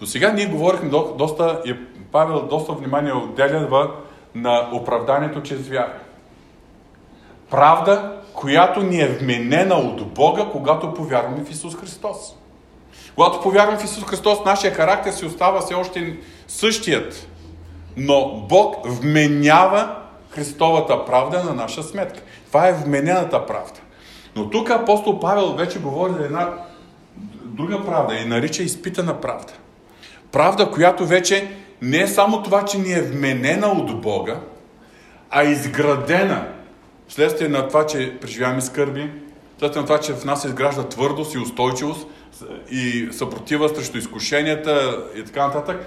До 0.00 0.06
сега 0.06 0.32
ние 0.32 0.46
говорихме 0.46 0.88
доста, 1.18 1.62
и 1.64 1.76
Павел 2.12 2.46
доста 2.46 2.72
внимание 2.72 3.12
отделя 3.12 3.90
на 4.34 4.70
оправданието 4.72 5.42
чрез 5.42 5.68
вяра. 5.68 5.98
Правда, 7.50 8.22
която 8.34 8.82
ни 8.82 9.00
е 9.00 9.08
вменена 9.08 9.74
от 9.74 10.14
Бога, 10.14 10.48
когато 10.52 10.94
повярваме 10.94 11.44
в 11.44 11.50
Исус 11.50 11.76
Христос. 11.76 12.36
Когато 13.18 13.40
повярваме 13.40 13.78
в 13.78 13.84
Исус 13.84 14.04
Христос, 14.04 14.38
нашия 14.44 14.74
характер 14.74 15.12
си 15.12 15.26
остава 15.26 15.60
все 15.60 15.74
още 15.74 16.16
същият. 16.48 17.28
Но 17.96 18.46
Бог 18.48 18.76
вменява 18.84 19.96
Христовата 20.30 21.04
правда 21.04 21.44
на 21.44 21.54
наша 21.54 21.82
сметка. 21.82 22.20
Това 22.46 22.68
е 22.68 22.72
вменената 22.72 23.46
правда. 23.46 23.80
Но 24.36 24.50
тук 24.50 24.70
апостол 24.70 25.20
Павел 25.20 25.52
вече 25.52 25.78
говори 25.78 26.12
за 26.12 26.24
една 26.24 26.54
друга 27.44 27.84
правда 27.84 28.14
и 28.14 28.24
нарича 28.24 28.62
изпитана 28.62 29.20
правда. 29.20 29.52
Правда, 30.32 30.70
която 30.70 31.06
вече 31.06 31.50
не 31.82 31.98
е 31.98 32.08
само 32.08 32.42
това, 32.42 32.64
че 32.64 32.78
ни 32.78 32.92
е 32.92 33.02
вменена 33.02 33.66
от 33.66 34.00
Бога, 34.00 34.40
а 35.30 35.44
изградена 35.44 36.48
вследствие 37.08 37.48
на 37.48 37.68
това, 37.68 37.86
че 37.86 38.18
преживяваме 38.20 38.60
скърби, 38.60 39.10
вследствие 39.56 39.80
на 39.80 39.86
това, 39.86 40.00
че 40.00 40.12
в 40.12 40.24
нас 40.24 40.44
изгражда 40.44 40.88
твърдост 40.88 41.34
и 41.34 41.38
устойчивост 41.38 42.06
и 42.70 43.08
съпротива 43.12 43.68
срещу 43.68 43.98
изкушенията 43.98 45.04
и 45.16 45.24
така 45.24 45.46
нататък, 45.46 45.86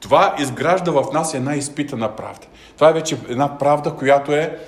това 0.00 0.34
изгражда 0.38 0.90
в 0.90 1.04
нас 1.12 1.34
една 1.34 1.54
изпитана 1.54 2.16
правда. 2.16 2.46
Това 2.74 2.90
е 2.90 2.92
вече 2.92 3.16
една 3.28 3.58
правда, 3.58 3.90
която 3.90 4.32
е 4.32 4.58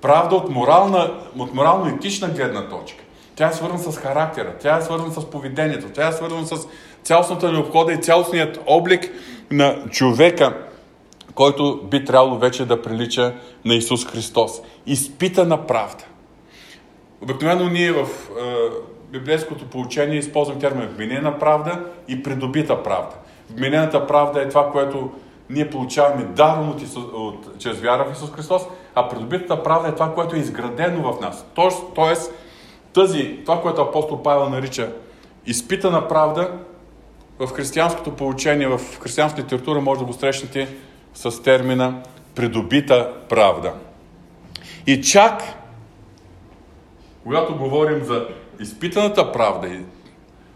правда 0.00 0.36
от, 0.36 0.50
морална, 0.50 1.14
от 1.38 1.54
морално-етична 1.54 2.28
гледна 2.28 2.68
точка. 2.68 3.04
Тя 3.36 3.48
е 3.48 3.52
свързана 3.52 3.92
с 3.92 3.96
характера, 3.96 4.54
тя 4.60 4.76
е 4.76 4.82
свързана 4.82 5.12
с 5.12 5.30
поведението, 5.30 5.86
тя 5.94 6.08
е 6.08 6.12
свързана 6.12 6.46
с 6.46 6.66
цялостната 7.02 7.52
необхода 7.52 7.92
и 7.92 8.02
цялостният 8.02 8.60
облик 8.66 9.10
на 9.50 9.76
човека, 9.90 10.56
който 11.34 11.80
би 11.90 12.04
трябвало 12.04 12.38
вече 12.38 12.64
да 12.64 12.82
прилича 12.82 13.34
на 13.64 13.74
Исус 13.74 14.06
Христос. 14.06 14.52
Изпитана 14.86 15.66
правда. 15.66 16.04
Обикновено 17.22 17.70
ние 17.70 17.92
в 17.92 18.02
е, 18.02 18.54
библейското 19.14 19.66
поучение 19.66 20.18
използваме 20.18 20.60
термин 20.60 20.88
вменена 20.88 21.38
правда 21.38 21.84
и 22.08 22.22
придобита 22.22 22.82
правда. 22.82 23.14
Вменената 23.50 24.06
правда 24.06 24.42
е 24.42 24.48
това, 24.48 24.70
което 24.70 25.12
ние 25.50 25.70
получаваме 25.70 26.24
даром 26.24 26.70
от 26.70 26.82
от, 26.96 27.58
чрез 27.58 27.80
вяра 27.80 28.04
в 28.04 28.12
Исус 28.12 28.30
Христос, 28.32 28.62
а 28.94 29.08
придобитата 29.08 29.62
правда 29.62 29.88
е 29.88 29.92
това, 29.92 30.14
което 30.14 30.36
е 30.36 30.38
изградено 30.38 31.12
в 31.12 31.20
нас. 31.20 31.46
Тоест, 31.54 31.82
тоест 31.94 32.32
тази, 32.92 33.38
това, 33.44 33.62
което 33.62 33.82
апостол 33.82 34.22
Павел 34.22 34.48
нарича 34.48 34.92
изпитана 35.46 36.08
правда, 36.08 36.50
в 37.38 37.46
християнското 37.46 38.10
получение, 38.10 38.68
в 38.68 38.80
християнската 39.00 39.42
литература 39.42 39.80
може 39.80 40.00
да 40.00 40.06
го 40.06 40.12
срещнете 40.12 40.68
с 41.14 41.42
термина 41.42 42.02
придобита 42.34 43.12
правда. 43.28 43.72
И 44.86 45.02
чак, 45.02 45.42
когато 47.22 47.56
говорим 47.56 48.04
за 48.04 48.28
изпитаната 48.60 49.32
правда, 49.32 49.80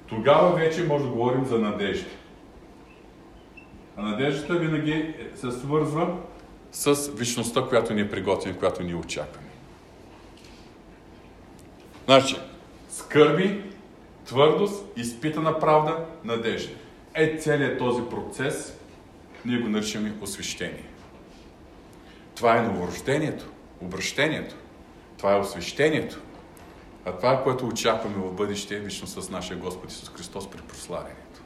тогава 0.06 0.56
вече 0.56 0.84
може 0.84 1.04
да 1.04 1.10
говорим 1.10 1.44
за 1.44 1.58
надежда. 1.58 2.10
А 3.96 4.02
надеждата 4.02 4.54
винаги 4.54 5.14
се 5.34 5.50
свързва 5.50 6.16
с 6.72 7.08
вечността, 7.14 7.62
която 7.62 7.94
ни 7.94 8.00
е 8.00 8.10
приготвена, 8.10 8.58
която 8.58 8.82
ни 8.82 8.94
очакваме. 8.94 9.48
Значи, 12.04 12.36
скърби, 12.90 13.62
твърдост, 14.24 14.84
изпитана 14.96 15.58
правда, 15.58 16.04
надежда. 16.24 16.74
Е 17.14 17.36
целият 17.36 17.78
този 17.78 18.02
процес, 18.02 18.78
ние 19.44 19.58
го 19.58 19.68
наричаме 19.68 20.14
освещение. 20.20 20.84
Това 22.34 22.56
е 22.56 22.62
новорождението, 22.62 23.48
обращението. 23.82 24.54
Това 25.18 25.32
е 25.34 25.38
освещението. 25.38 26.20
А 27.08 27.12
това 27.12 27.32
е 27.32 27.42
което 27.42 27.66
очакваме 27.66 28.16
в 28.16 28.32
бъдеще, 28.32 28.78
вечно 28.78 29.06
с 29.06 29.30
нашия 29.30 29.56
Господ 29.56 29.90
Исус 29.90 30.10
Христос 30.10 30.50
при 30.50 30.58
прославянето. 30.58 31.40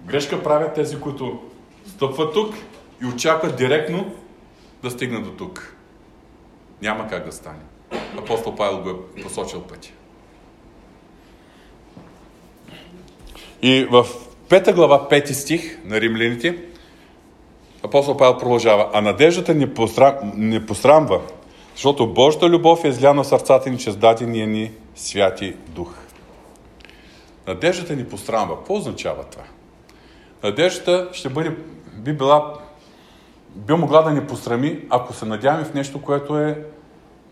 Грешка 0.00 0.42
правят 0.42 0.74
тези, 0.74 1.00
които 1.00 1.40
стъпват 1.86 2.34
тук 2.34 2.54
и 3.02 3.06
очакват 3.06 3.56
директно 3.56 4.14
да 4.82 4.90
стигнат 4.90 5.24
до 5.24 5.30
тук. 5.30 5.76
Няма 6.82 7.08
как 7.08 7.24
да 7.24 7.32
стане. 7.32 7.58
Апостол 8.18 8.56
Павел 8.56 8.82
го 8.82 8.90
е 8.90 9.22
посочил 9.22 9.62
пътя. 9.62 9.90
И 13.62 13.84
в 13.90 14.06
пета 14.48 14.72
глава, 14.72 15.08
пети 15.08 15.34
стих 15.34 15.78
на 15.84 16.00
римляните, 16.00 16.58
апостол 17.82 18.16
Павел 18.16 18.38
продължава. 18.38 18.90
А 18.92 19.00
надеждата 19.00 19.54
не, 19.54 19.68
не 20.34 20.66
посрамва, 20.66 21.20
защото 21.72 22.12
Божията 22.12 22.48
любов 22.48 22.84
е 22.84 22.88
изляна 22.88 23.22
в 23.22 23.26
сърцата 23.26 23.70
ни 23.70 23.78
чрез 23.78 23.96
дадения 23.96 24.46
ни 24.46 24.72
святи 24.94 25.56
дух. 25.68 25.94
Надеждата 27.46 27.96
ни 27.96 28.04
посрамва. 28.04 28.56
Какво 28.56 28.74
означава 28.74 29.24
това? 29.24 29.44
Надеждата 30.42 31.08
ще 31.12 31.28
бъде, 31.28 31.56
би 31.96 32.12
била, 32.12 32.54
би 33.54 33.74
могла 33.74 34.02
да 34.02 34.10
ни 34.10 34.26
посрами, 34.26 34.80
ако 34.90 35.12
се 35.12 35.26
надяваме 35.26 35.64
в 35.64 35.74
нещо, 35.74 36.02
което 36.02 36.38
е 36.38 36.66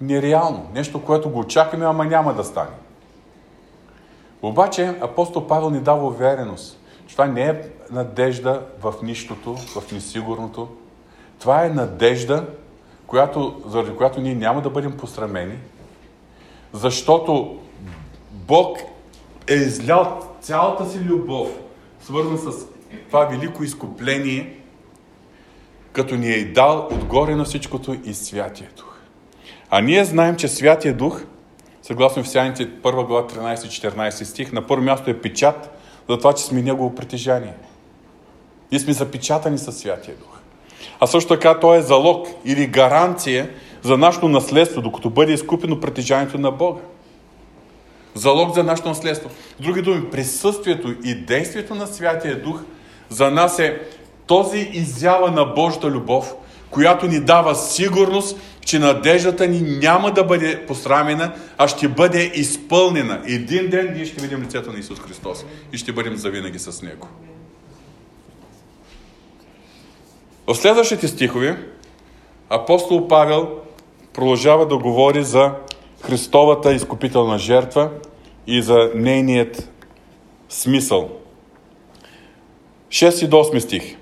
нереално. 0.00 0.70
Нещо, 0.74 1.04
което 1.04 1.30
го 1.30 1.38
очакваме, 1.38 1.84
ама 1.84 2.04
няма 2.04 2.34
да 2.34 2.44
стане. 2.44 2.70
Обаче 4.42 4.94
апостол 5.00 5.46
Павел 5.46 5.70
ни 5.70 5.80
дава 5.80 6.06
увереност, 6.06 6.80
че 7.06 7.14
това 7.14 7.26
не 7.26 7.42
е 7.42 7.62
надежда 7.90 8.62
в 8.82 8.94
нищото, 9.02 9.56
в 9.56 9.92
несигурното. 9.92 10.68
Това 11.38 11.64
е 11.64 11.68
надежда, 11.68 12.46
която, 13.10 13.62
заради 13.66 13.96
която 13.96 14.20
ние 14.20 14.34
няма 14.34 14.62
да 14.62 14.70
бъдем 14.70 14.96
посрамени, 14.96 15.58
защото 16.72 17.58
Бог 18.30 18.78
е 19.48 19.54
излял 19.54 20.20
цялата 20.40 20.90
си 20.90 21.00
любов, 21.00 21.48
свързана 22.00 22.38
с 22.38 22.66
това 23.06 23.24
велико 23.24 23.64
изкупление, 23.64 24.58
като 25.92 26.14
ни 26.14 26.32
е 26.32 26.44
дал 26.44 26.88
отгоре 26.92 27.34
на 27.34 27.44
всичкото 27.44 27.96
и 28.04 28.14
Святия 28.14 28.70
Дух. 28.76 28.96
А 29.70 29.80
ние 29.80 30.04
знаем, 30.04 30.36
че 30.36 30.48
Святия 30.48 30.96
Дух, 30.96 31.22
съгласно 31.82 32.20
Ефесяните 32.20 32.70
1 32.70 33.06
глава 33.06 33.28
13-14 33.28 34.22
стих, 34.24 34.52
на 34.52 34.66
първо 34.66 34.84
място 34.84 35.10
е 35.10 35.20
печат 35.20 35.70
за 36.08 36.18
това, 36.18 36.32
че 36.32 36.44
сме 36.44 36.62
Негово 36.62 36.94
притежание. 36.94 37.54
И 38.70 38.78
сме 38.78 38.92
запечатани 38.92 39.58
със 39.58 39.78
Святия 39.78 40.16
Дух. 40.16 40.39
А 41.00 41.06
също 41.06 41.28
така 41.28 41.60
Той 41.60 41.78
е 41.78 41.82
залог 41.82 42.28
или 42.44 42.66
гаранция 42.66 43.50
за 43.82 43.98
нашето 43.98 44.28
наследство, 44.28 44.82
докато 44.82 45.10
бъде 45.10 45.32
изкупено 45.32 45.80
притежанието 45.80 46.38
на 46.38 46.50
Бога. 46.50 46.80
Залог 48.14 48.54
за 48.54 48.64
нашето 48.64 48.88
наследство. 48.88 49.30
С 49.60 49.62
други 49.62 49.82
думи, 49.82 50.10
присъствието 50.10 50.94
и 51.04 51.14
действието 51.14 51.74
на 51.74 51.86
Святия 51.86 52.42
Дух 52.42 52.60
за 53.08 53.30
нас 53.30 53.58
е 53.58 53.80
този 54.26 54.70
изява 54.72 55.30
на 55.30 55.44
Божията 55.44 55.90
любов, 55.90 56.34
която 56.70 57.06
ни 57.06 57.20
дава 57.20 57.54
сигурност, 57.54 58.40
че 58.64 58.78
надеждата 58.78 59.46
ни 59.46 59.60
няма 59.60 60.12
да 60.12 60.24
бъде 60.24 60.66
посрамена, 60.66 61.32
а 61.58 61.68
ще 61.68 61.88
бъде 61.88 62.32
изпълнена. 62.34 63.22
Един 63.26 63.70
ден 63.70 63.92
ние 63.94 64.04
ще 64.04 64.22
видим 64.22 64.42
лицето 64.42 64.72
на 64.72 64.78
Исус 64.78 65.00
Христос 65.00 65.44
и 65.72 65.78
ще 65.78 65.92
бъдем 65.92 66.16
завинаги 66.16 66.58
с 66.58 66.82
Него. 66.82 67.08
В 70.50 70.54
следващите 70.56 71.08
стихове 71.08 71.56
апостол 72.48 73.08
Павел 73.08 73.48
продължава 74.12 74.66
да 74.66 74.78
говори 74.78 75.22
за 75.22 75.52
Христовата 76.00 76.72
изкупителна 76.72 77.38
жертва 77.38 77.90
и 78.46 78.62
за 78.62 78.90
нейният 78.94 79.70
смисъл. 80.48 81.10
6 82.88 83.26
и 83.26 83.30
8 83.30 83.58
стих. 83.58 83.96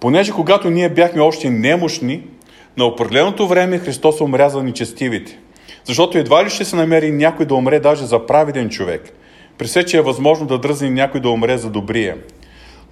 Понеже 0.00 0.32
когато 0.32 0.70
ние 0.70 0.88
бяхме 0.88 1.20
още 1.20 1.50
немощни, 1.50 2.22
на 2.76 2.84
определеното 2.84 3.48
време 3.48 3.78
Христос 3.78 4.20
умря 4.20 4.48
за 4.48 4.62
нечестивите. 4.62 5.38
Защото 5.84 6.18
едва 6.18 6.44
ли 6.44 6.50
ще 6.50 6.64
се 6.64 6.76
намери 6.76 7.10
някой 7.10 7.46
да 7.46 7.54
умре 7.54 7.80
даже 7.80 8.04
за 8.04 8.26
праведен 8.26 8.70
човек. 8.70 9.12
При 9.58 9.66
все, 9.66 9.84
че 9.84 9.96
е 9.98 10.02
възможно 10.02 10.46
да 10.46 10.58
дръзне 10.58 10.90
някой 10.90 11.20
да 11.20 11.30
умре 11.30 11.58
за 11.58 11.70
добрия. 11.70 12.16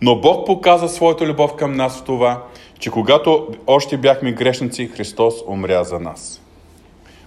Но 0.01 0.21
Бог 0.21 0.47
показа 0.47 0.89
своята 0.89 1.27
любов 1.27 1.57
към 1.57 1.73
нас 1.73 1.99
в 1.99 2.05
това, 2.05 2.43
че 2.81 2.91
когато 2.91 3.49
още 3.67 3.97
бяхме 3.97 4.33
грешници, 4.33 4.87
Христос 4.87 5.35
умря 5.47 5.85
за 5.85 6.01
нас. 6.01 6.43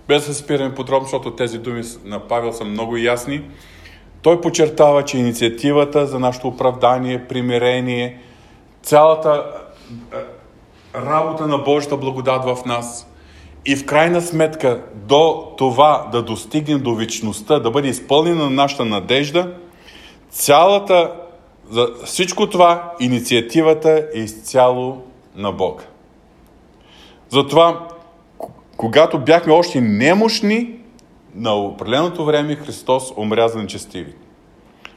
Без 0.08 0.28
да 0.28 0.34
се 0.34 0.39
спираме 0.39 0.76
подробно, 0.76 1.06
защото 1.06 1.36
тези 1.36 1.58
думи 1.58 1.84
на 2.06 2.28
Павел 2.28 2.54
са 2.54 2.63
много 2.63 2.98
ясни, 2.98 3.42
той 4.22 4.42
подчертава, 4.42 5.06
че 5.06 5.18
инициативата 5.18 6.06
за 6.06 6.20
нашето 6.20 6.48
оправдание, 6.48 7.28
примирение, 7.28 8.20
цялата 8.84 9.46
работа 10.96 11.48
на 11.48 11.58
Божията 11.58 11.98
благодат 11.98 12.46
в 12.46 12.58
нас 12.66 13.08
и 13.66 13.76
в 13.76 13.86
крайна 13.86 14.22
сметка 14.22 14.82
до 14.96 15.54
това 15.58 16.10
да 16.12 16.22
достигнем 16.22 16.80
до 16.80 16.96
вечността, 16.96 17.60
да 17.60 17.72
бъде 17.72 17.88
изпълнена 17.88 18.50
нашата 18.50 18.86
надежда, 18.86 19.52
цялата, 20.30 21.12
за 21.70 21.88
всичко 22.06 22.50
това, 22.50 22.92
инициативата 23.00 24.08
е 24.13 24.20
изцяло 24.20 25.04
Бог. 25.54 25.88
Затова, 27.30 27.88
когато 28.78 29.19
бяхме 29.19 29.54
още 29.54 29.82
немощни, 29.82 30.80
на 31.36 31.56
определеното 31.56 32.26
време 32.26 32.56
Христос 32.56 33.13
умря 33.17 33.48
за 33.48 33.60
нечестиви. 33.60 34.13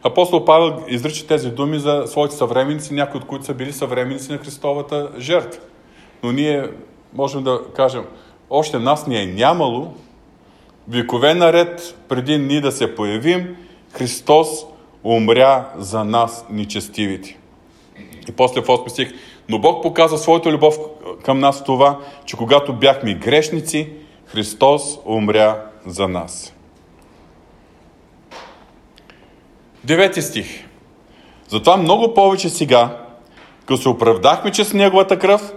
Апостол 0.03 0.45
Павел 0.45 0.85
изрича 0.89 1.27
тези 1.27 1.51
думи 1.51 1.79
за 1.79 2.05
своите 2.07 2.35
съвременници, 2.35 2.95
някои 2.95 3.21
от 3.21 3.27
които 3.27 3.45
са 3.45 3.55
били 3.55 3.73
съвременници 3.73 4.33
на 4.33 4.39
Христовата 4.39 5.11
жертва. 5.19 5.61
Но 6.23 6.33
ние 6.33 6.71
можем 7.15 7.43
да 7.43 7.61
кажем, 7.77 8.05
още 8.51 8.79
нас 8.79 9.07
ни 9.07 9.23
е 9.23 9.27
нямало, 9.27 9.95
векове 10.89 11.35
наред, 11.35 11.99
преди 12.09 12.39
ние 12.39 12.61
да 12.61 12.73
се 12.73 12.95
появим, 12.95 13.57
Христос 13.93 14.49
умря 15.05 15.69
за 15.77 16.05
нас, 16.05 16.47
нечестивите. 16.51 17.39
И 18.29 18.33
после 18.33 18.61
в 18.61 18.67
8 18.67 18.89
стих, 18.89 19.13
но 19.49 19.59
Бог 19.59 19.83
показа 19.83 20.17
своята 20.17 20.53
любов 20.53 20.79
към 21.25 21.39
нас 21.39 21.65
това, 21.65 21.99
че 22.25 22.37
когато 22.37 22.73
бяхме 22.73 23.15
грешници, 23.15 23.89
Христос 24.27 24.99
умря 25.05 25.63
за 25.87 26.09
нас. 26.09 26.55
Девети 29.85 30.23
стих. 30.23 30.65
Затова 31.49 31.77
много 31.77 32.15
повече 32.15 32.49
сега, 32.49 32.97
като 33.61 33.77
се 33.77 33.89
оправдахме 33.89 34.51
чрез 34.51 34.73
Неговата 34.73 35.19
кръв, 35.19 35.53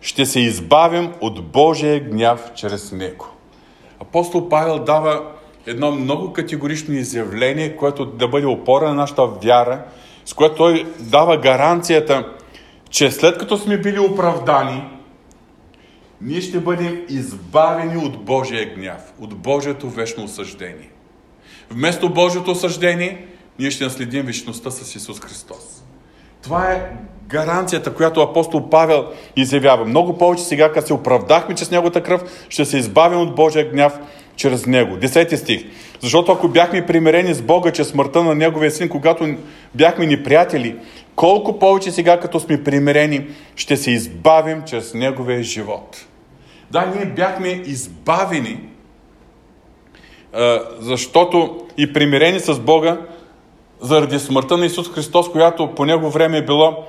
ще 0.00 0.26
се 0.26 0.40
избавим 0.40 1.12
от 1.20 1.44
Божия 1.44 2.00
гняв 2.00 2.50
чрез 2.54 2.92
Него. 2.92 3.26
Апостол 4.00 4.48
Павел 4.48 4.78
дава 4.78 5.22
едно 5.66 5.90
много 5.90 6.32
категорично 6.32 6.94
изявление, 6.94 7.76
което 7.76 8.04
да 8.04 8.28
бъде 8.28 8.46
опора 8.46 8.88
на 8.88 8.94
нашата 8.94 9.26
вяра, 9.26 9.82
с 10.24 10.34
което 10.34 10.56
той 10.56 10.86
дава 11.00 11.36
гаранцията, 11.36 12.32
че 12.94 13.10
след 13.10 13.38
като 13.38 13.58
сме 13.58 13.78
били 13.78 13.98
оправдани, 13.98 14.84
ние 16.20 16.40
ще 16.40 16.60
бъдем 16.60 17.02
избавени 17.08 17.96
от 17.96 18.24
Божия 18.24 18.74
гняв, 18.74 19.12
от 19.20 19.34
Божието 19.34 19.88
вечно 19.90 20.24
осъждение. 20.24 20.90
Вместо 21.70 22.08
Божието 22.08 22.50
осъждение, 22.50 23.26
ние 23.58 23.70
ще 23.70 23.84
наследим 23.84 24.26
вечността 24.26 24.70
с 24.70 24.94
Исус 24.94 25.20
Христос. 25.20 25.84
Това 26.42 26.72
е 26.72 26.92
гаранцията, 27.28 27.94
която 27.94 28.20
апостол 28.20 28.68
Павел 28.70 29.06
изявява. 29.36 29.84
Много 29.84 30.18
повече 30.18 30.44
сега, 30.44 30.72
като 30.72 30.86
се 30.86 30.94
оправдахме, 30.94 31.54
че 31.54 31.64
с 31.64 31.70
Неговата 31.70 32.02
кръв 32.02 32.46
ще 32.48 32.64
се 32.64 32.78
избавим 32.78 33.20
от 33.20 33.34
Божия 33.34 33.70
гняв 33.70 33.98
чрез 34.36 34.66
Него. 34.66 34.96
Десети 34.96 35.36
стих. 35.36 35.64
Защото 36.00 36.32
ако 36.32 36.48
бяхме 36.48 36.86
примирени 36.86 37.34
с 37.34 37.42
Бога, 37.42 37.70
че 37.70 37.84
смъртта 37.84 38.22
на 38.22 38.34
Неговия 38.34 38.70
син, 38.70 38.88
когато 38.88 39.34
бяхме 39.74 40.06
ни 40.06 40.22
приятели, 40.22 40.76
колко 41.16 41.58
повече 41.58 41.90
сега, 41.90 42.20
като 42.20 42.40
сме 42.40 42.64
примирени, 42.64 43.26
ще 43.56 43.76
се 43.76 43.90
избавим 43.90 44.62
чрез 44.66 44.94
Неговия 44.94 45.42
живот. 45.42 46.06
Да, 46.70 46.92
ние 46.96 47.06
бяхме 47.06 47.48
избавени, 47.48 48.60
защото 50.78 51.60
и 51.76 51.92
примирени 51.92 52.40
с 52.40 52.60
Бога, 52.60 52.98
заради 53.80 54.18
смъртта 54.18 54.56
на 54.56 54.66
Исус 54.66 54.90
Христос, 54.90 55.30
която 55.30 55.74
по 55.74 55.84
него 55.84 56.10
време 56.10 56.38
е 56.38 56.44
било, 56.44 56.84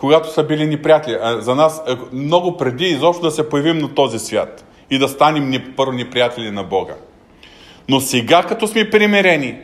когато 0.00 0.32
са 0.32 0.42
били 0.42 0.66
ни 0.66 0.82
приятели. 0.82 1.16
За 1.38 1.54
нас 1.54 1.82
много 2.12 2.56
преди 2.56 2.84
изобщо 2.84 3.22
да 3.22 3.30
се 3.30 3.48
появим 3.48 3.78
на 3.78 3.94
този 3.94 4.18
свят 4.18 4.64
и 4.90 4.98
да 4.98 5.08
станем 5.08 5.74
първо 5.76 5.92
ни 5.92 6.10
приятели 6.10 6.50
на 6.50 6.64
Бога. 6.64 6.94
Но 7.88 8.00
сега, 8.00 8.42
като 8.42 8.68
сме 8.68 8.90
примирени, 8.90 9.58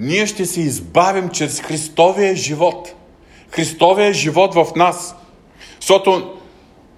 ние 0.00 0.26
ще 0.26 0.44
се 0.44 0.60
избавим 0.60 1.28
чрез 1.28 1.60
Христовия 1.60 2.36
живот. 2.36 2.94
Христовия 3.54 4.12
живот 4.12 4.54
в 4.54 4.66
нас. 4.76 5.16
Защото 5.80 6.32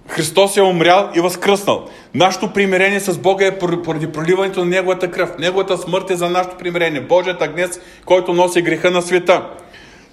Христос 0.08 0.56
е 0.56 0.62
умрял 0.62 1.10
и 1.14 1.20
възкръснал. 1.20 1.84
Нашето 2.14 2.52
примирение 2.52 3.00
с 3.00 3.18
Бога 3.18 3.46
е 3.46 3.58
поради 3.58 4.12
проливането 4.12 4.60
на 4.60 4.66
Неговата 4.66 5.10
кръв. 5.10 5.38
Неговата 5.38 5.78
смърт 5.78 6.10
е 6.10 6.16
за 6.16 6.30
нашето 6.30 6.56
примирение. 6.56 7.00
Божият 7.00 7.42
агнец, 7.42 7.80
който 8.04 8.32
носи 8.32 8.62
греха 8.62 8.90
на 8.90 9.02
света. 9.02 9.50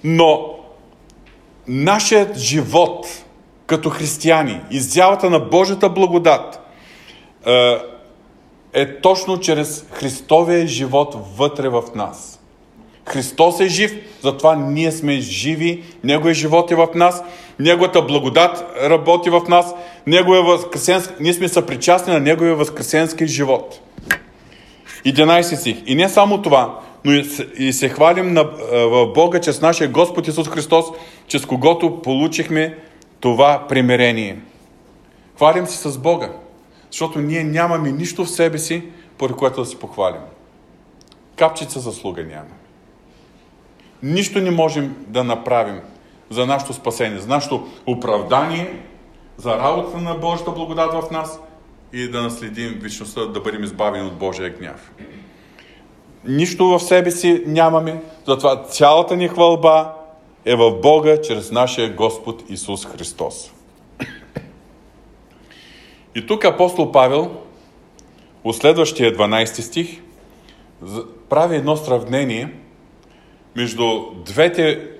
Но 0.04 0.54
нашият 1.68 2.38
живот 2.38 3.06
като 3.66 3.90
християни, 3.90 4.60
изявата 4.70 5.30
на 5.30 5.40
Божията 5.40 5.88
благодат 5.88 6.60
е, 7.46 7.78
е 8.72 9.00
точно 9.00 9.40
чрез 9.40 9.86
Христовия 9.90 10.66
живот 10.66 11.16
вътре 11.36 11.68
в 11.68 11.82
нас. 11.94 12.43
Христос 13.06 13.60
е 13.60 13.68
жив, 13.68 13.94
затова 14.22 14.56
ние 14.56 14.92
сме 14.92 15.20
живи, 15.20 15.82
Неговия 16.04 16.34
живот 16.34 16.70
е 16.70 16.74
в 16.74 16.88
нас, 16.94 17.22
Неговата 17.58 18.02
благодат 18.02 18.64
работи 18.82 19.30
в 19.30 19.42
нас, 19.48 19.74
Неговия 20.06 20.42
възкресенски, 20.42 21.14
ние 21.20 21.32
сме 21.32 21.48
съпричастни 21.48 22.12
на 22.12 22.20
Неговия 22.20 22.56
възкресенски 22.56 23.26
живот. 23.26 23.80
11 25.06 25.54
стих. 25.54 25.76
И 25.86 25.94
не 25.94 26.08
само 26.08 26.42
това, 26.42 26.80
но 27.04 27.12
и 27.58 27.72
се 27.72 27.88
хвалим 27.88 28.32
на, 28.32 28.44
в 28.72 29.12
Бога 29.14 29.40
чрез 29.40 29.60
нашия 29.60 29.88
Господ 29.88 30.28
Исус 30.28 30.48
Христос, 30.48 30.86
чрез 31.26 31.46
когото 31.46 32.02
получихме 32.02 32.78
това 33.20 33.66
примирение. 33.68 34.38
Хвалим 35.36 35.66
се 35.66 35.90
с 35.90 35.98
Бога, 35.98 36.32
защото 36.90 37.20
ние 37.20 37.44
нямаме 37.44 37.92
нищо 37.92 38.24
в 38.24 38.30
себе 38.30 38.58
си, 38.58 38.82
поради 39.18 39.38
което 39.38 39.60
да 39.60 39.66
се 39.66 39.78
похвалим. 39.78 40.20
Капчица 41.36 41.80
заслуга 41.80 42.22
нямаме. 42.22 42.63
Нищо 44.04 44.40
не 44.40 44.50
можем 44.50 44.96
да 45.08 45.24
направим 45.24 45.80
за 46.30 46.46
нашето 46.46 46.72
спасение, 46.72 47.18
за 47.18 47.28
нашето 47.28 47.68
оправдание, 47.86 48.80
за 49.36 49.58
работата 49.58 49.98
на 49.98 50.14
Божията 50.14 50.50
благодат 50.50 50.92
в 50.92 51.10
нас 51.10 51.40
и 51.92 52.08
да 52.08 52.22
наследим 52.22 52.78
вечността, 52.82 53.26
да 53.26 53.40
бъдем 53.40 53.64
избавени 53.64 54.06
от 54.06 54.14
Божия 54.14 54.50
гняв. 54.50 54.92
Нищо 56.24 56.66
в 56.66 56.80
себе 56.80 57.10
си 57.10 57.42
нямаме, 57.46 58.02
затова 58.26 58.62
цялата 58.62 59.16
ни 59.16 59.28
хвалба 59.28 59.94
е 60.44 60.56
в 60.56 60.80
Бога 60.80 61.20
чрез 61.20 61.50
нашия 61.50 61.94
Господ 61.94 62.42
Исус 62.48 62.86
Христос. 62.86 63.52
И 66.14 66.26
тук 66.26 66.44
апостол 66.44 66.92
Павел, 66.92 67.30
от 68.44 68.56
следващия 68.56 69.16
12 69.16 69.60
стих, 69.60 70.00
прави 71.28 71.56
едно 71.56 71.76
сравнение 71.76 72.63
между 73.56 74.00
двете 74.24 74.90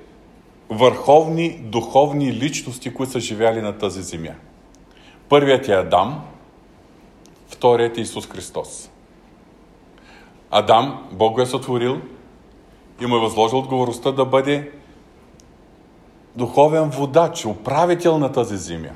върховни 0.71 1.51
духовни 1.51 2.33
личности, 2.33 2.95
които 2.95 3.13
са 3.13 3.21
живяли 3.21 3.61
на 3.61 3.79
тази 3.79 4.03
земя. 4.03 4.35
Първият 5.29 5.69
е 5.69 5.73
Адам, 5.73 6.25
вторият 7.49 7.99
е 7.99 8.01
Исус 8.01 8.29
Христос. 8.29 8.91
Адам, 10.51 11.09
Бог 11.13 11.35
го 11.35 11.41
е 11.41 11.47
сътворил 11.47 12.01
и 13.01 13.07
му 13.07 13.17
е 13.17 13.21
възложил 13.21 13.59
отговорността 13.59 14.13
да 14.13 14.25
бъде 14.25 14.71
духовен 16.37 16.91
водач, 16.91 17.47
управител 17.47 18.19
на 18.19 18.33
тази 18.33 18.57
земя. 18.57 18.93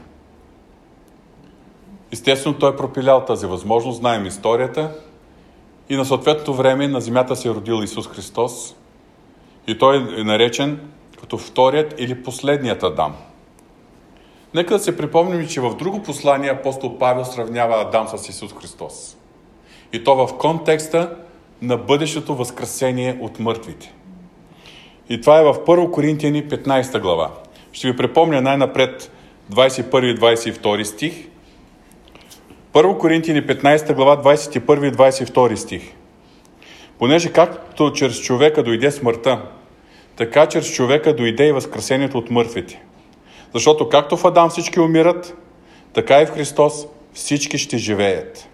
Естествено, 2.13 2.59
той 2.59 2.73
е 2.73 2.77
пропилял 2.77 3.25
тази 3.25 3.47
възможност, 3.47 3.99
знаем 3.99 4.27
историята. 4.27 4.95
И 5.89 5.97
на 5.97 6.05
съответното 6.05 6.55
време 6.55 6.89
на 6.89 7.01
земята 7.01 7.37
се 7.37 7.49
е 7.49 7.51
родил 7.51 7.83
Исус 7.83 8.09
Христос. 8.09 8.75
И 9.69 9.79
той 9.79 9.97
е 9.97 10.25
наречен 10.25 10.81
като 11.21 11.39
вторият 11.39 11.95
или 11.99 12.23
последният 12.23 12.83
Адам. 12.83 13.15
Нека 14.55 14.75
да 14.75 14.81
се 14.81 14.97
припомним, 14.97 15.49
че 15.49 15.61
в 15.61 15.75
друго 15.75 16.03
послание 16.03 16.51
апостол 16.51 16.99
Павел 16.99 17.25
сравнява 17.25 17.81
Адам 17.81 18.09
с 18.09 18.29
Исус 18.29 18.55
Христос. 18.61 19.17
И 19.93 20.05
то 20.05 20.27
в 20.27 20.39
контекста 20.39 21.17
на 21.63 21.77
бъдещето 21.77 22.35
възкресение 22.35 23.19
от 23.21 23.41
мъртвите. 23.41 23.95
И 25.09 25.21
това 25.21 25.41
е 25.41 25.45
в 25.45 25.55
1 25.55 25.91
Коринтияни 25.91 26.49
15 26.49 27.01
глава. 27.01 27.31
Ще 27.73 27.91
ви 27.91 27.97
припомня 27.97 28.41
най-напред 28.41 29.11
21 29.53 30.05
и 30.05 30.17
22 30.17 30.83
стих. 30.83 31.29
1 32.73 32.99
Коринтияни 32.99 33.43
15 33.43 33.95
глава 33.95 34.23
21 34.23 34.89
и 34.89 34.93
22 34.93 35.55
стих. 35.55 35.83
Понеже 36.99 37.33
както 37.33 37.93
чрез 37.93 38.21
човека 38.21 38.63
дойде 38.63 38.91
смъртта, 38.91 39.43
така 40.19 40.47
чрез 40.47 40.73
човека 40.73 41.17
дойде 41.17 41.47
и 41.47 41.53
възкресението 41.53 42.19
от 42.19 42.31
мъртвите. 42.31 42.83
Защото 43.55 43.89
както 43.89 44.17
в 44.17 44.25
Адам 44.25 44.51
всички 44.51 44.81
умират, 44.81 45.37
така 45.93 46.23
и 46.23 46.27
в 46.27 46.31
Христос 46.31 46.87
всички 47.15 47.59
ще 47.59 47.79
живеят. 47.79 48.49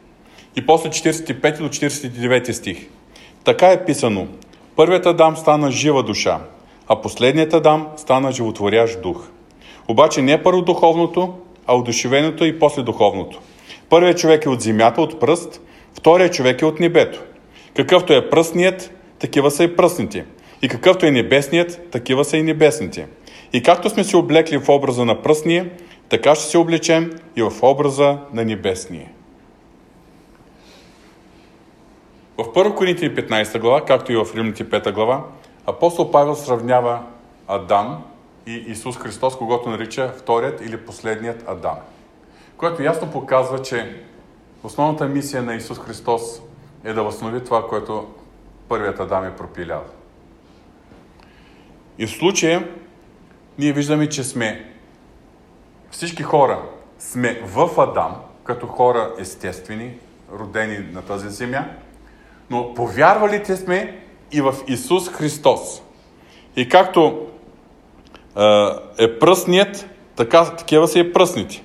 И 0.57 0.67
после 0.67 0.89
45 0.89 1.59
до 1.59 1.69
49 1.69 2.53
стих. 2.53 2.87
Така 3.45 3.67
е 3.67 3.85
писано. 3.85 4.27
Първият 4.77 5.07
Адам 5.07 5.37
стана 5.37 5.71
жива 5.71 6.03
душа, 6.03 6.41
а 6.89 7.01
последният 7.01 7.55
Адам 7.55 7.89
стана 7.97 8.33
животворящ 8.33 9.03
дух. 9.03 9.29
Обаче 9.89 10.23
не 10.23 10.43
първо 10.43 10.63
духовното, 10.63 11.35
а 11.67 11.77
удушевеното 11.77 12.45
и 12.45 12.59
после 12.59 12.83
духовното. 12.83 13.41
Първият 13.89 14.19
човек 14.19 14.45
е 14.45 14.49
от 14.49 14.61
земята, 14.61 15.01
от 15.01 15.21
пръст, 15.21 15.61
вторият 15.95 16.35
човек 16.35 16.63
е 16.63 16.67
от 16.67 16.81
небето. 16.81 17.21
Какъвто 17.77 18.13
е 18.13 18.31
пръстният, 18.31 18.91
такива 19.19 19.51
са 19.51 19.65
и 19.65 19.77
пръстните. 19.77 20.25
И 20.65 20.69
какъвто 20.69 21.07
е 21.07 21.11
небесният, 21.11 21.91
такива 21.91 22.25
са 22.25 22.37
и 22.37 22.43
небесните. 22.43 23.09
И 23.53 23.63
както 23.63 23.91
сме 23.91 24.05
се 24.05 24.17
облекли 24.17 24.59
в 24.59 24.69
образа 24.69 25.05
на 25.05 25.23
пръстния, 25.23 25.71
така 26.09 26.35
ще 26.35 26.45
се 26.45 26.59
облечем 26.59 27.13
и 27.37 27.43
в 27.43 27.53
образа 27.63 28.19
на 28.33 28.45
небесния. 28.45 29.09
В 32.39 32.45
1 32.45 32.75
Коринтини 32.75 33.17
15 33.17 33.59
глава, 33.59 33.85
както 33.85 34.13
и 34.13 34.17
в 34.17 34.27
Римните 34.35 34.65
5 34.71 34.93
глава, 34.93 35.25
апостол 35.67 36.11
Павел 36.11 36.35
сравнява 36.35 37.03
Адам 37.49 38.03
и 38.47 38.53
Исус 38.53 38.97
Христос, 38.97 39.37
когато 39.37 39.69
нарича 39.69 40.13
вторият 40.19 40.61
или 40.61 40.77
последният 40.77 41.45
Адам. 41.47 41.77
Което 42.57 42.83
ясно 42.83 43.11
показва, 43.11 43.63
че 43.63 43.97
основната 44.63 45.07
мисия 45.07 45.43
на 45.43 45.55
Исус 45.55 45.79
Христос 45.79 46.43
е 46.85 46.93
да 46.93 47.03
възстанови 47.03 47.45
това, 47.45 47.69
което 47.69 48.07
първият 48.69 49.01
Адам 49.01 49.25
е 49.25 49.37
пропилял. 49.37 49.83
И 51.99 52.07
в 52.07 52.11
случая 52.11 52.69
ние 53.59 53.73
виждаме, 53.73 54.09
че 54.09 54.25
сме 54.25 54.71
всички 55.91 56.23
хора 56.23 56.63
сме 56.99 57.41
в 57.45 57.81
Адам, 57.81 58.15
като 58.45 58.67
хора 58.67 59.13
естествени, 59.19 59.91
родени 60.33 60.79
на 60.93 61.03
тази 61.03 61.29
земя, 61.29 61.65
но 62.51 62.75
повярвалите 62.75 63.57
сме 63.57 64.01
и 64.33 64.41
в 64.41 64.55
Исус 64.69 65.09
Христос. 65.09 65.83
И 66.57 66.69
както 66.69 67.27
е 68.99 69.19
пръстният, 69.19 69.87
така, 70.17 70.57
такива 70.57 70.89
са 70.89 70.99
и 70.99 71.13
пръстните. 71.13 71.63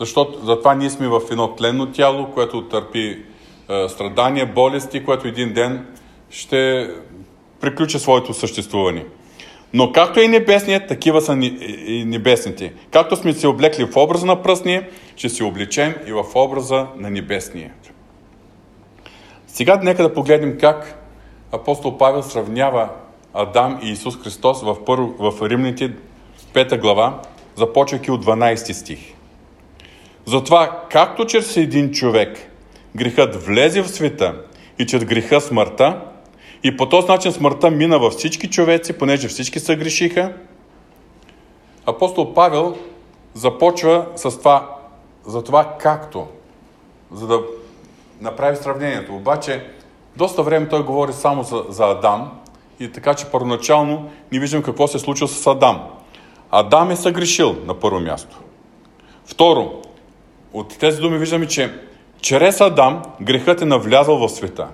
Защото 0.00 0.44
затова 0.44 0.74
ние 0.74 0.90
сме 0.90 1.08
в 1.08 1.20
едно 1.30 1.54
тленно 1.54 1.92
тяло, 1.92 2.30
което 2.30 2.68
търпи 2.68 3.22
е, 3.68 3.88
страдания, 3.88 4.46
болести, 4.46 5.04
което 5.04 5.28
един 5.28 5.52
ден 5.52 5.86
ще 6.30 6.90
приключи 7.60 7.98
своето 7.98 8.34
съществуване. 8.34 9.06
Но 9.74 9.92
както 9.92 10.20
и 10.20 10.28
небесният, 10.28 10.88
такива 10.88 11.20
са 11.20 11.32
и 11.86 12.04
небесните. 12.06 12.72
Както 12.90 13.16
сме 13.16 13.32
се 13.32 13.48
облекли 13.48 13.84
в 13.84 13.96
образа 13.96 14.26
на 14.26 14.42
пръстния, 14.42 14.88
ще 15.16 15.28
се 15.28 15.44
облечем 15.44 15.94
и 16.06 16.12
в 16.12 16.24
образа 16.34 16.86
на 16.96 17.10
небесния. 17.10 17.72
Сега 19.46 19.80
нека 19.82 20.02
да 20.02 20.14
погледнем 20.14 20.58
как 20.58 21.06
апостол 21.52 21.98
Павел 21.98 22.22
сравнява 22.22 22.88
Адам 23.34 23.80
и 23.82 23.90
Исус 23.90 24.16
Христос 24.22 24.62
в, 24.62 24.84
първо, 24.84 25.14
в 25.18 25.48
Римните 25.48 25.92
5 26.54 26.80
глава, 26.80 27.22
започвайки 27.56 28.10
от 28.10 28.24
12 28.24 28.72
стих. 28.72 28.98
Затова, 30.26 30.80
както 30.90 31.26
чрез 31.26 31.56
един 31.56 31.90
човек 31.90 32.50
грехът 32.96 33.46
влезе 33.46 33.82
в 33.82 33.88
света 33.88 34.34
и 34.78 34.86
чрез 34.86 35.04
греха 35.04 35.40
смъртта, 35.40 36.00
и 36.62 36.76
по 36.76 36.88
този 36.88 37.08
начин 37.08 37.32
смъртта 37.32 37.70
мина 37.70 37.98
във 37.98 38.12
всички 38.12 38.50
човеци, 38.50 38.92
понеже 38.92 39.28
всички 39.28 39.60
са 39.60 39.76
грешиха, 39.76 40.32
апостол 41.86 42.34
Павел 42.34 42.76
започва 43.34 44.06
с 44.16 44.38
това, 44.38 44.76
за 45.26 45.44
това 45.44 45.76
както, 45.78 46.26
за 47.12 47.26
да 47.26 47.40
направи 48.20 48.56
сравнението. 48.56 49.14
Обаче, 49.14 49.66
доста 50.16 50.42
време 50.42 50.68
той 50.68 50.84
говори 50.84 51.12
само 51.12 51.42
за, 51.42 51.64
за 51.68 51.84
Адам 51.84 52.30
и 52.80 52.92
така, 52.92 53.14
че 53.14 53.26
първоначално 53.26 54.10
ни 54.32 54.38
виждам 54.38 54.62
какво 54.62 54.88
се 54.88 54.96
е 54.96 55.00
случило 55.00 55.28
с 55.28 55.46
Адам. 55.46 55.82
Адам 56.50 56.90
е 56.90 56.96
съгрешил 56.96 57.56
на 57.66 57.74
първо 57.74 58.00
място. 58.00 58.38
Второ, 59.26 59.82
от 60.52 60.78
тези 60.78 61.00
думи 61.00 61.18
виждаме, 61.18 61.48
че 61.48 61.74
чрез 62.20 62.60
Адам 62.60 63.02
грехът 63.20 63.62
е 63.62 63.64
навлязал 63.64 64.18
в 64.18 64.28
света. 64.28 64.68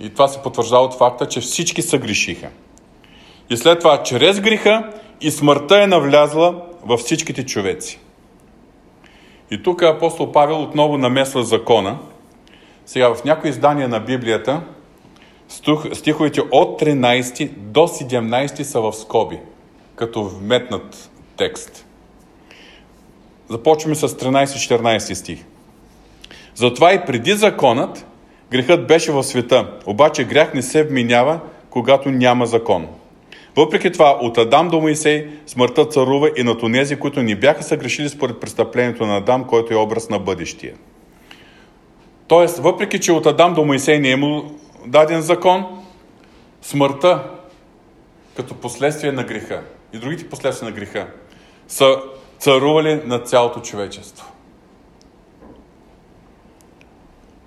И 0.00 0.10
това 0.10 0.28
се 0.28 0.42
потвърждава 0.42 0.84
от 0.84 0.94
факта, 0.94 1.28
че 1.28 1.40
всички 1.40 1.82
са 1.82 1.98
грешиха. 1.98 2.48
И 3.50 3.56
след 3.56 3.78
това, 3.78 4.02
чрез 4.02 4.40
греха 4.40 4.92
и 5.20 5.30
смъртта 5.30 5.82
е 5.82 5.86
навлязла 5.86 6.62
във 6.84 7.00
всичките 7.00 7.46
човеци. 7.46 7.98
И 9.50 9.62
тук 9.62 9.82
апостол 9.82 10.32
Павел 10.32 10.62
отново 10.62 10.98
намесва 10.98 11.44
закона. 11.44 11.98
Сега 12.86 13.14
в 13.14 13.24
някои 13.24 13.50
издания 13.50 13.88
на 13.88 14.00
Библията 14.00 14.62
стиховете 15.92 16.40
от 16.40 16.80
13 16.80 17.50
до 17.50 17.80
17 17.80 18.62
са 18.62 18.80
в 18.80 18.92
скоби, 18.92 19.38
като 19.94 20.24
вметнат 20.24 21.10
текст. 21.36 21.86
Започваме 23.48 23.94
с 23.94 24.08
13-14 24.08 25.14
стих. 25.14 25.44
Затова 26.54 26.92
и 26.92 27.04
преди 27.06 27.32
законът 27.32 28.06
грехът 28.50 28.86
беше 28.86 29.12
в 29.12 29.22
света, 29.22 29.70
обаче 29.86 30.24
грях 30.24 30.54
не 30.54 30.62
се 30.62 30.84
вменява, 30.84 31.40
когато 31.70 32.10
няма 32.10 32.46
закон. 32.46 32.86
Въпреки 33.56 33.92
това, 33.92 34.18
от 34.20 34.38
Адам 34.38 34.68
до 34.68 34.80
Моисей 34.80 35.28
смъртта 35.46 35.84
царува 35.84 36.30
и 36.36 36.42
на 36.42 36.56
онези, 36.62 36.96
които 36.96 37.22
не 37.22 37.36
бяха 37.36 37.62
съгрешили 37.62 38.08
според 38.08 38.40
престъплението 38.40 39.06
на 39.06 39.16
Адам, 39.16 39.44
който 39.44 39.74
е 39.74 39.76
образ 39.76 40.08
на 40.08 40.18
бъдещия. 40.18 40.74
Тоест, 42.28 42.58
въпреки 42.58 43.00
че 43.00 43.12
от 43.12 43.26
Адам 43.26 43.54
до 43.54 43.64
Моисей 43.64 43.98
не 43.98 44.10
е 44.10 44.16
му 44.16 44.58
даден 44.86 45.20
закон, 45.20 45.82
смъртта 46.62 47.22
като 48.36 48.54
последствие 48.54 49.12
на 49.12 49.24
греха 49.24 49.62
и 49.92 49.98
другите 49.98 50.28
последствия 50.28 50.70
на 50.70 50.76
греха 50.76 51.06
са 51.68 51.96
царували 52.38 53.00
на 53.04 53.18
цялото 53.18 53.60
човечество. 53.60 54.32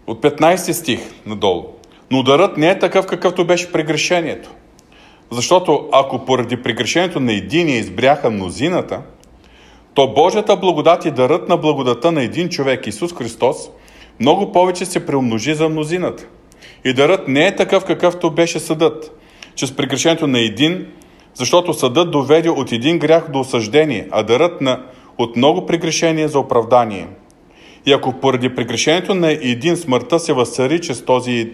От 0.10 0.22
15 0.22 0.72
стих 0.72 1.00
надолу. 1.26 1.65
Но 2.12 2.19
ударът 2.19 2.58
не 2.58 2.69
е 2.69 2.80
такъв, 2.80 3.06
какъвто 3.06 3.45
беше 3.45 3.72
прегрешението. 3.72 4.50
Защото 5.32 5.89
ако 5.91 6.26
поради 6.26 6.62
прегрешението 6.62 7.19
на 7.19 7.34
единия 7.34 7.78
избряха 7.78 8.30
мнозината, 8.30 9.02
то 9.93 10.13
Божията 10.13 10.56
благодат 10.56 11.06
и 11.06 11.12
дарът 11.12 11.50
на 11.50 11.58
благодата 11.58 12.12
на 12.12 12.24
един 12.24 12.50
човек, 12.50 12.88
Исус 12.88 13.13
Христос, 13.13 13.58
много 14.19 14.52
повече 14.52 14.86
се 14.86 15.06
преумножи 15.06 15.54
за 15.54 15.69
мнозината. 15.69 16.26
И 16.86 16.93
дарът 16.93 17.28
не 17.28 17.48
е 17.48 17.56
такъв, 17.56 17.86
какъвто 17.86 18.32
беше 18.32 18.60
съдът, 18.60 19.19
че 19.56 19.67
с 19.67 19.76
прегрешението 19.76 20.28
на 20.28 20.39
един, 20.39 20.88
защото 21.34 21.74
съдът 21.74 22.12
доведе 22.12 22.50
от 22.50 22.72
един 22.72 23.00
грях 23.00 23.32
до 23.32 23.39
осъждение, 23.39 24.08
а 24.12 24.24
дарът 24.24 24.62
на 24.62 24.84
от 25.17 25.36
много 25.36 25.65
прегрешения 25.65 26.28
за 26.28 26.39
оправдание. 26.39 27.08
И 27.89 27.93
ако 27.93 28.13
поради 28.13 28.56
прегрешението 28.56 29.15
на 29.15 29.32
един 29.32 29.78
смъртта 29.78 30.19
се 30.19 30.34
възцари 30.34 30.82
чрез 30.82 31.06
този, 31.06 31.49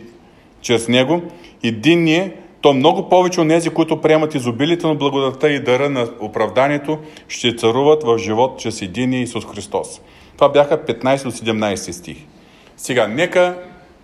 чрез 0.61 0.87
него, 0.87 1.21
единния, 1.63 2.31
то 2.61 2.73
много 2.73 3.09
повече 3.09 3.41
от 3.41 3.47
тези, 3.47 3.69
които 3.69 4.01
приемат 4.01 4.35
изобилите 4.35 4.87
на 4.87 4.95
благодата 4.95 5.51
и 5.51 5.59
дара 5.59 5.89
на 5.89 6.07
оправданието, 6.19 6.99
ще 7.27 7.55
царуват 7.55 8.03
в 8.03 8.17
живот 8.17 8.59
чрез 8.59 8.81
единия 8.81 9.21
Исус 9.21 9.45
Христос. 9.45 10.01
Това 10.37 10.49
бяха 10.49 10.85
15 10.85 11.23
до 11.23 11.31
17 11.31 11.91
стих. 11.91 12.17
Сега, 12.77 13.07
нека 13.07 13.57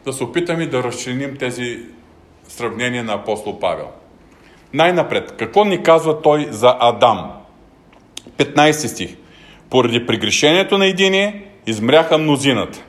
да 0.06 0.13
се 0.13 0.24
опитаме 0.24 0.65
да 0.65 0.84
разчленим 0.84 1.38
тези 1.38 1.80
сравнения 2.48 3.04
на 3.04 3.13
апостол 3.13 3.60
Павел. 3.60 3.88
Най-напред, 4.74 5.36
какво 5.39 5.65
ни 5.65 5.84
казва 5.84 6.22
той 6.22 6.48
за 6.52 6.76
Адам? 6.80 7.32
15 8.38 8.72
стих. 8.72 9.15
Поради 9.70 10.06
прегрешението 10.06 10.78
на 10.78 10.86
единия 10.86 11.34
измряха 11.67 12.17
мнозината. 12.17 12.84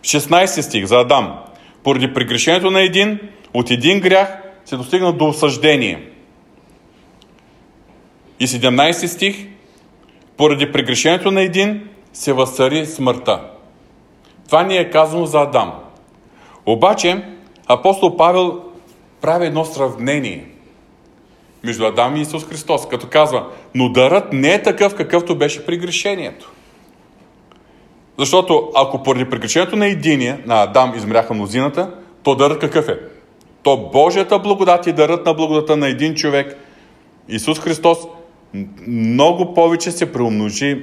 16 0.00 0.60
стих 0.60 0.84
за 0.84 0.96
Адам. 0.96 1.38
Поради 1.82 2.14
прегрешението 2.14 2.70
на 2.70 2.80
един, 2.80 3.18
от 3.54 3.70
един 3.70 4.00
грях 4.00 4.38
се 4.64 4.76
достигна 4.76 5.12
до 5.12 5.28
осъждение. 5.28 6.08
И 8.40 8.46
17 8.46 9.06
стих. 9.06 9.46
Поради 10.36 10.72
прегрешението 10.72 11.30
на 11.30 11.42
един 11.42 11.88
се 12.12 12.32
възцари 12.32 12.86
смъртта. 12.86 13.40
Това 14.46 14.62
ни 14.62 14.76
е 14.76 14.90
казано 14.90 15.26
за 15.26 15.38
Адам. 15.40 15.72
Обаче, 16.66 17.22
апостол 17.66 18.16
Павел 18.16 18.62
прави 19.20 19.46
едно 19.46 19.64
сравнение 19.64 20.44
между 21.64 21.86
Адам 21.86 22.16
и 22.16 22.20
Исус 22.20 22.44
Христос, 22.44 22.88
като 22.88 23.06
казва, 23.06 23.46
но 23.74 23.88
дарът 23.88 24.32
не 24.32 24.54
е 24.54 24.62
такъв, 24.62 24.94
какъвто 24.94 25.38
беше 25.38 25.66
при 25.66 25.76
грешението. 25.76 26.52
Защото 28.20 28.68
ако 28.74 29.02
поради 29.02 29.24
прегрешението 29.24 29.76
на 29.76 29.86
единия, 29.86 30.40
на 30.46 30.62
Адам, 30.62 30.92
измряха 30.96 31.34
мнозината, 31.34 31.90
то 32.22 32.34
дарът 32.34 32.58
какъв 32.58 32.88
е? 32.88 32.98
То 33.62 33.90
Божията 33.92 34.38
благодат 34.38 34.86
и 34.86 34.92
дарът 34.92 35.26
на 35.26 35.34
благодата 35.34 35.76
на 35.76 35.88
един 35.88 36.14
човек, 36.14 36.56
Исус 37.28 37.60
Христос, 37.60 37.98
много 38.86 39.54
повече 39.54 39.90
се 39.90 40.12
преумножи 40.12 40.82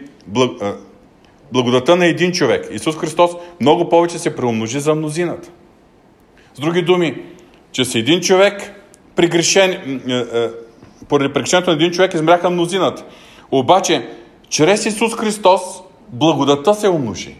благодата 1.52 1.96
на 1.96 2.06
един 2.06 2.32
човек, 2.32 2.68
Исус 2.72 2.98
Христос, 2.98 3.32
много 3.62 3.90
повече 3.90 4.20
се 4.20 4.36
преумножи 4.36 4.80
за 4.80 4.96
мнозината. 4.96 5.50
С 6.54 6.60
други 6.60 6.82
думи, 6.82 7.24
че 7.72 7.86
с 7.86 7.96
един 7.96 8.22
човек 8.22 8.74
прегрешен, 9.16 10.02
поради 11.10 11.34
прегрешението 11.34 11.70
на 11.70 11.76
един 11.76 11.92
човек 11.92 12.14
измряха 12.14 12.50
мнозината. 12.50 13.04
Обаче, 13.52 14.10
чрез 14.50 14.86
Исус 14.86 15.16
Христос, 15.16 15.62
благодата 16.10 16.74
се 16.74 16.90
умножи. 16.90 17.36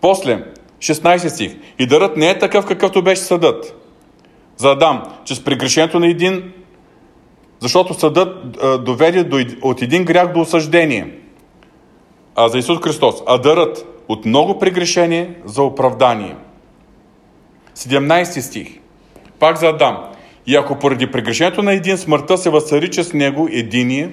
После, 0.00 0.44
16 0.78 1.28
стих. 1.28 1.56
И 1.78 1.86
дарът 1.86 2.16
не 2.16 2.30
е 2.30 2.38
такъв, 2.38 2.66
какъвто 2.66 3.02
беше 3.02 3.22
съдът. 3.22 3.76
За 4.56 4.70
Адам, 4.70 5.02
че 5.24 5.34
с 5.34 5.44
прегрешението 5.44 6.00
на 6.00 6.06
един, 6.06 6.52
защото 7.60 7.94
съдът 7.94 8.58
доведе 8.84 9.24
до, 9.24 9.38
от 9.62 9.82
един 9.82 10.04
грях 10.04 10.32
до 10.32 10.40
осъждение. 10.40 11.14
А 12.36 12.48
за 12.48 12.58
Исус 12.58 12.78
Христос. 12.78 13.14
А 13.26 13.38
дарът 13.38 13.86
от 14.08 14.24
много 14.24 14.58
прегрешение 14.58 15.34
за 15.44 15.62
оправдание. 15.62 16.36
17 17.76 18.40
стих. 18.40 18.68
Пак 19.38 19.58
за 19.58 19.68
Адам. 19.68 19.98
И 20.46 20.56
ако 20.56 20.78
поради 20.78 21.10
прегрешението 21.10 21.62
на 21.62 21.72
един 21.72 21.98
смъртта 21.98 22.38
се 22.38 22.50
възсарича 22.50 23.04
с 23.04 23.12
него 23.12 23.48
единия, 23.52 24.10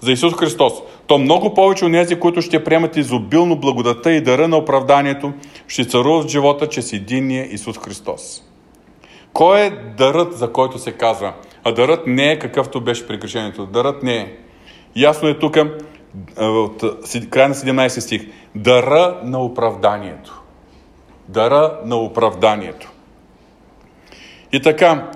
за 0.00 0.12
Исус 0.12 0.34
Христос, 0.34 0.72
то 1.06 1.18
много 1.18 1.54
повече 1.54 1.84
от 1.84 1.92
тези, 1.92 2.20
които 2.20 2.42
ще 2.42 2.64
приемат 2.64 2.96
изобилно 2.96 3.56
благодата 3.56 4.12
и 4.12 4.20
дара 4.20 4.48
на 4.48 4.56
оправданието, 4.56 5.32
ще 5.68 5.84
царуват 5.84 6.24
в 6.24 6.28
живота 6.28 6.68
чрез 6.68 6.92
единния 6.92 7.54
Исус 7.54 7.78
Христос. 7.78 8.42
Кой 9.32 9.60
е 9.60 9.70
дарът, 9.70 10.38
за 10.38 10.52
който 10.52 10.78
се 10.78 10.92
казва? 10.92 11.32
А 11.64 11.72
дарът 11.72 12.06
не 12.06 12.32
е 12.32 12.38
какъвто 12.38 12.80
беше 12.80 13.06
прегрешението. 13.06 13.66
Дарът 13.66 14.02
не 14.02 14.16
е. 14.16 14.36
Ясно 14.96 15.28
е 15.28 15.38
тук 15.38 15.56
от 16.36 16.82
края 17.30 17.48
на 17.48 17.54
17 17.54 17.98
стих. 17.98 18.26
Дара 18.54 19.20
на 19.24 19.42
оправданието. 19.42 20.42
Дара 21.28 21.78
на 21.84 21.96
оправданието. 21.96 22.92
И 24.52 24.62
така, 24.62 25.10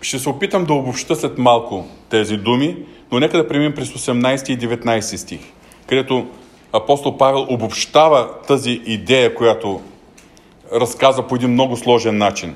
ще 0.00 0.18
се 0.18 0.28
опитам 0.28 0.64
да 0.64 0.74
обобща 0.74 1.16
след 1.16 1.38
малко 1.38 1.86
тези 2.12 2.36
думи, 2.36 2.76
но 3.12 3.20
нека 3.20 3.36
да 3.36 3.48
преминем 3.48 3.74
през 3.74 3.88
18 3.88 4.50
и 4.50 4.58
19 4.58 5.16
стих, 5.16 5.40
където 5.86 6.26
апостол 6.72 7.16
Павел 7.16 7.46
обобщава 7.48 8.28
тази 8.48 8.80
идея, 8.86 9.34
която 9.34 9.80
разказа 10.72 11.22
по 11.22 11.34
един 11.34 11.50
много 11.50 11.76
сложен 11.76 12.18
начин. 12.18 12.54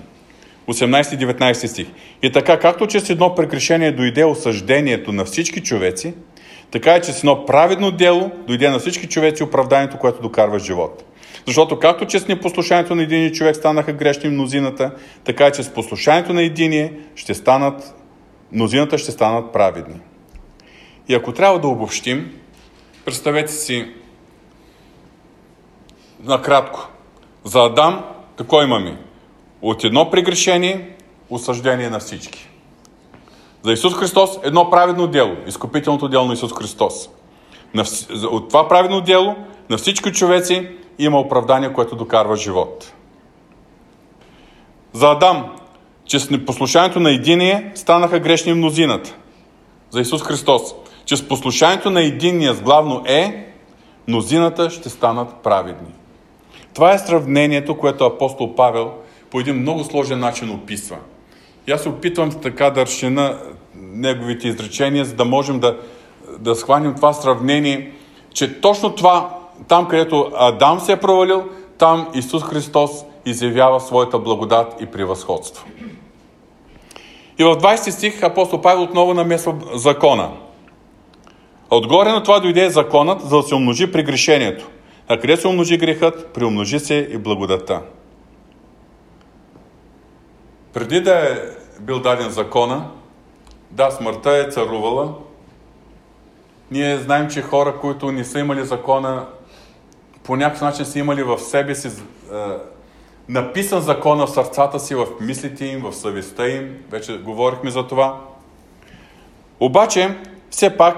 18 0.69 1.15
и 1.15 1.27
19 1.27 1.67
стих. 1.67 1.87
И 2.23 2.33
така, 2.33 2.59
както 2.59 2.87
чрез 2.87 3.11
едно 3.11 3.35
прекрешение 3.35 3.93
дойде 3.93 4.25
осъждението 4.25 5.13
на 5.13 5.25
всички 5.25 5.63
човеци, 5.63 6.15
така 6.71 6.97
и 6.97 7.03
чрез 7.03 7.19
едно 7.19 7.47
праведно 7.47 7.91
дело 7.91 8.31
дойде 8.47 8.69
на 8.69 8.79
всички 8.79 9.09
човеци 9.09 9.43
оправданието, 9.43 9.99
което 9.99 10.23
докарва 10.23 10.59
живот. 10.59 11.05
Защото 11.47 11.79
както 11.79 12.07
че 12.07 12.19
с 12.19 12.29
непослушанието 12.29 12.95
на 12.95 13.03
един 13.03 13.33
човек 13.33 13.57
станаха 13.57 13.93
грешни 13.93 14.31
мнозината, 14.31 14.91
така 15.25 15.47
и 15.47 15.53
че 15.53 15.63
с 15.63 15.75
послушанието 15.75 16.33
на 16.33 16.43
единия 16.43 16.93
ще 17.15 17.35
станат, 17.35 17.95
мнозината 18.53 18.99
ще 18.99 19.11
станат 19.11 19.53
праведни. 19.53 20.01
И 21.09 21.15
ако 21.15 21.33
трябва 21.33 21.61
да 21.61 21.69
обобщим, 21.69 22.41
представете 23.05 23.53
си 23.53 23.93
накратко. 26.21 26.89
За 27.45 27.61
Адам 27.61 28.05
какво 28.39 28.63
имаме? 28.63 28.99
От 29.63 29.85
едно 29.85 30.11
прегрешение, 30.11 30.97
осъждение 31.31 31.91
на 31.91 31.99
всички. 31.99 32.49
За 33.63 33.73
Исус 33.73 33.95
Христос 33.95 34.39
едно 34.43 34.71
праведно 34.71 35.07
дело, 35.07 35.37
изкупителното 35.47 36.09
дело 36.09 36.25
на 36.25 36.35
Исус 36.35 36.53
Христос. 36.53 37.11
От 38.31 38.49
това 38.49 38.69
праведно 38.69 39.01
дело 39.01 39.37
на 39.71 39.77
всички 39.77 40.13
човеци 40.13 40.69
има 40.99 41.21
оправдание, 41.21 41.73
което 41.73 41.97
докарва 41.97 42.37
живот. 42.37 42.93
За 44.93 45.11
Адам, 45.11 45.57
че 46.07 46.19
с 46.19 46.31
непослушанието 46.31 47.01
на 47.01 47.11
единия 47.11 47.73
станаха 47.75 48.19
грешни 48.19 48.55
мнозината. 48.55 49.15
За 49.91 50.01
Исус 50.01 50.23
Христос, 50.23 50.63
че 51.05 51.17
с 51.17 51.29
послушанието 51.29 51.91
на 51.91 52.03
единия 52.03 52.55
с 52.55 52.61
главно 52.61 53.03
е, 53.07 53.53
мнозината 54.09 54.71
ще 54.71 54.89
станат 54.89 55.35
праведни. 55.35 55.89
Това 56.75 56.93
е 56.93 56.99
сравнението, 56.99 57.79
което 57.79 58.05
апостол 58.05 58.55
Павел 58.55 58.93
по 59.31 59.41
един 59.41 59.57
много 59.57 59.85
сложен 59.85 60.19
начин 60.19 60.51
описва. 60.51 60.97
И 61.67 61.73
аз 61.73 61.83
се 61.83 61.89
опитвам 61.89 62.31
така 62.43 62.71
да 62.71 62.87
разчина 62.87 63.39
неговите 63.75 64.49
изречения, 64.49 65.05
за 65.05 65.15
да 65.15 65.25
можем 65.25 65.61
да, 65.61 65.77
да 66.39 66.55
схванем 66.55 66.95
това 66.95 67.13
сравнение, 67.13 67.93
че 68.35 68.61
точно 68.61 68.95
това 68.95 69.39
там, 69.69 69.89
където 69.89 70.31
Адам 70.35 70.81
се 70.81 70.93
е 70.93 71.01
провалил, 71.01 71.45
там 71.79 72.09
Исус 72.15 72.43
Христос 72.43 72.91
изявява 73.27 73.81
своята 73.81 74.19
благодат 74.19 74.75
и 74.81 74.87
превъзходство. 74.87 75.67
И 77.39 77.45
в 77.45 77.57
20 77.57 77.91
стих 77.91 78.23
апостол 78.23 78.61
Павел 78.61 78.83
отново 78.83 79.15
намесва 79.15 79.55
закона. 79.75 80.31
Отгоре 81.71 82.13
на 82.13 82.23
това 82.23 82.41
дойде 82.41 82.71
законът, 82.71 83.21
за 83.21 83.37
да 83.37 83.43
се 83.43 83.55
умножи 83.55 83.93
прегрешението. 83.93 84.69
А 85.09 85.21
къде 85.21 85.37
се 85.37 85.49
умножи 85.49 85.79
грехът, 85.79 86.27
приумножи 86.27 86.79
се 86.81 86.95
и 86.95 87.19
благодата. 87.19 87.83
Преди 90.73 91.01
да 91.01 91.15
е 91.15 91.39
бил 91.81 92.01
даден 92.01 92.31
закона, 92.31 92.91
да, 93.71 93.91
смъртта 93.91 94.31
е 94.31 94.51
царувала. 94.51 95.15
Ние 96.71 96.97
знаем, 96.97 97.31
че 97.31 97.43
хора, 97.43 97.75
които 97.81 98.13
не 98.13 98.25
са 98.25 98.39
имали 98.39 98.65
закона, 98.65 99.27
по 100.23 100.37
някакъв 100.37 100.61
начин 100.61 100.85
са 100.85 100.99
имали 100.99 101.23
в 101.23 101.39
себе 101.39 101.75
си 101.75 101.89
е, 101.89 101.93
написан 103.29 103.81
закона 103.81 104.27
в 104.27 104.31
сърцата 104.31 104.81
си, 104.81 104.95
в 104.95 105.07
мислите 105.21 105.65
им, 105.65 105.83
в 105.83 105.93
съвестта 105.93 106.49
им. 106.49 106.77
Вече 106.91 107.19
говорихме 107.19 107.71
за 107.71 107.87
това. 107.87 108.21
Обаче, 109.61 110.17
все 110.51 110.77
пак, 110.77 110.97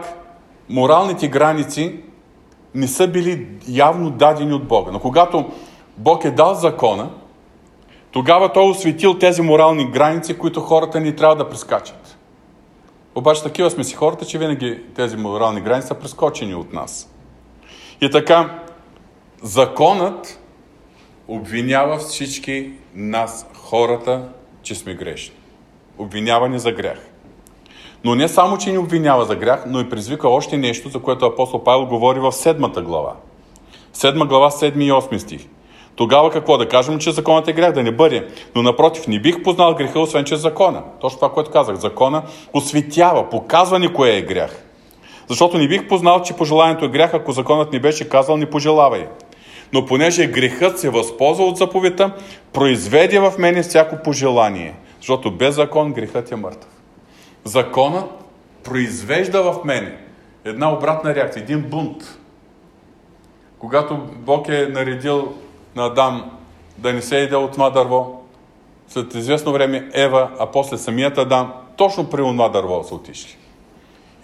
моралните 0.69 1.29
граници 1.29 2.01
не 2.75 2.88
са 2.88 3.09
били 3.09 3.47
явно 3.69 4.11
дадени 4.11 4.53
от 4.53 4.64
Бога. 4.64 4.93
Но 4.93 5.01
когато 5.01 5.51
Бог 5.97 6.25
е 6.25 6.31
дал 6.31 6.55
закона, 6.55 7.11
тогава 8.11 8.53
Той 8.53 8.64
е 8.64 8.71
осветил 8.71 9.19
тези 9.19 9.43
морални 9.43 9.91
граници, 9.91 10.38
които 10.38 10.61
хората 10.61 11.01
ни 11.01 11.17
трябва 11.17 11.37
да 11.37 11.49
прескачат. 11.49 12.19
Обаче 13.14 13.43
такива 13.43 13.71
сме 13.71 13.85
си 13.85 13.95
хората, 13.95 14.27
че 14.27 14.38
винаги 14.38 14.81
тези 14.95 15.17
морални 15.17 15.61
граници 15.61 15.88
са 15.88 15.95
прескочени 15.95 16.55
от 16.55 16.73
нас. 16.73 17.14
И 18.01 18.11
така, 18.11 18.61
законът 19.43 20.41
обвинява 21.29 21.99
всички 21.99 22.71
нас, 22.95 23.47
хората, 23.55 24.29
че 24.62 24.75
сме 24.75 24.95
грешни. 24.95 25.35
Обвинява 25.99 26.49
ни 26.49 26.59
за 26.59 26.73
грях. 26.73 27.09
Но 28.05 28.14
не 28.14 28.29
само, 28.29 28.59
че 28.59 28.73
ни 28.73 28.79
обвинява 28.79 29.25
за 29.25 29.37
грях, 29.37 29.64
но 29.67 29.81
и 29.81 29.88
призвика 29.88 30.29
още 30.29 30.57
нещо, 30.57 30.88
за 30.88 30.99
което 30.99 31.27
апостол 31.27 31.64
Павел 31.64 31.87
говори 31.87 32.21
в 32.21 32.33
седмата 32.33 32.83
глава. 32.83 33.14
Седма 33.93 34.27
глава, 34.27 34.51
7 34.51 34.85
и 34.85 34.93
8 34.93 35.19
стих. 35.19 35.47
Тогава 35.97 36.31
какво? 36.31 36.59
Да 36.59 36.69
кажем, 36.69 36.99
че 36.99 37.12
законът 37.12 37.49
е 37.49 37.53
грях, 37.53 37.73
да 37.73 37.83
не 37.83 37.93
бъде. 37.93 38.29
Но 38.55 38.62
напротив, 38.62 39.07
не 39.09 39.21
бих 39.21 39.43
познал 39.43 39.75
греха, 39.75 40.01
освен 40.01 40.25
че 40.25 40.37
закона. 40.37 40.83
Точно 41.01 41.19
това, 41.19 41.33
което 41.33 41.51
казах. 41.51 41.77
Закона 41.77 42.23
осветява, 42.53 43.31
показва 43.31 43.79
ни 43.79 43.93
кое 43.93 44.17
е 44.17 44.23
грях. 44.23 44.64
Защото 45.29 45.59
не 45.59 45.69
бих 45.69 45.88
познал, 45.88 46.23
че 46.23 46.37
пожеланието 46.37 46.85
е 46.85 46.88
грях, 46.88 47.14
ако 47.14 47.33
законът 47.33 47.73
ни 47.73 47.81
беше 47.81 48.09
казал, 48.09 48.37
не 48.37 48.51
пожелавай. 48.51 49.07
Но 49.72 49.87
понеже 49.87 50.26
грехът 50.26 50.78
се 50.78 50.90
възползва 50.90 51.44
от 51.44 51.57
заповедта, 51.57 52.14
произведе 52.52 53.20
в 53.20 53.33
мене 53.38 53.62
всяко 53.62 53.96
пожелание. 54.04 54.74
Защото 54.96 55.31
без 55.31 55.54
закон 55.54 55.92
грехът 55.92 56.33
е 56.33 56.37
мъртъв. 56.37 56.70
Законът 57.44 58.11
произвежда 58.64 59.42
в 59.42 59.64
мене 59.64 59.96
една 60.44 60.72
обратна 60.72 61.14
реакция, 61.14 61.42
един 61.42 61.62
бунт. 61.62 62.18
Когато 63.59 63.96
Бог 64.16 64.48
е 64.48 64.66
наредил 64.66 65.35
на 65.76 65.87
Адам 65.87 66.31
да 66.78 66.92
не 66.92 67.02
се 67.02 67.16
иде 67.16 67.37
от 67.37 67.52
това 67.52 67.70
дърво, 67.70 68.22
след 68.88 69.14
известно 69.14 69.52
време 69.52 69.90
Ева, 69.94 70.31
а 70.38 70.46
после 70.46 70.78
самият 70.78 71.18
Адам, 71.18 71.52
точно 71.76 72.11
при 72.11 72.16
това 72.16 72.48
дърво 72.48 72.85
са 72.85 72.94
отишли. 72.94 73.37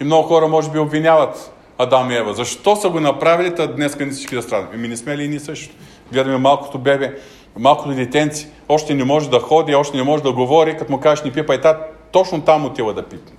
И 0.01 0.03
много 0.03 0.27
хора 0.27 0.47
може 0.47 0.71
би 0.71 0.79
обвиняват 0.79 1.54
Адам 1.77 2.11
и 2.11 2.15
Ева. 2.15 2.33
Защо 2.33 2.75
са 2.75 2.89
го 2.89 2.99
направили, 2.99 3.55
та 3.55 3.67
днес 3.67 3.99
не 3.99 4.09
всички 4.09 4.35
да 4.35 4.41
страдат? 4.41 4.73
Еми 4.73 4.87
не 4.87 4.97
сме 4.97 5.17
ли 5.17 5.23
и 5.23 5.27
ние 5.27 5.39
също? 5.39 5.75
Гледаме 6.11 6.37
малкото 6.37 6.79
бебе, 6.79 7.15
малкото 7.59 7.95
детенци, 7.95 8.47
още 8.69 8.93
не 8.93 9.03
може 9.03 9.29
да 9.29 9.39
ходи, 9.39 9.75
още 9.75 9.97
не 9.97 10.03
може 10.03 10.23
да 10.23 10.33
говори, 10.33 10.77
като 10.77 10.91
му 10.91 10.99
кажеш 10.99 11.23
не 11.23 11.31
пипай, 11.31 11.61
та 11.61 11.79
точно 12.11 12.41
там 12.41 12.65
отива 12.65 12.93
да 12.93 13.03
пипне. 13.03 13.31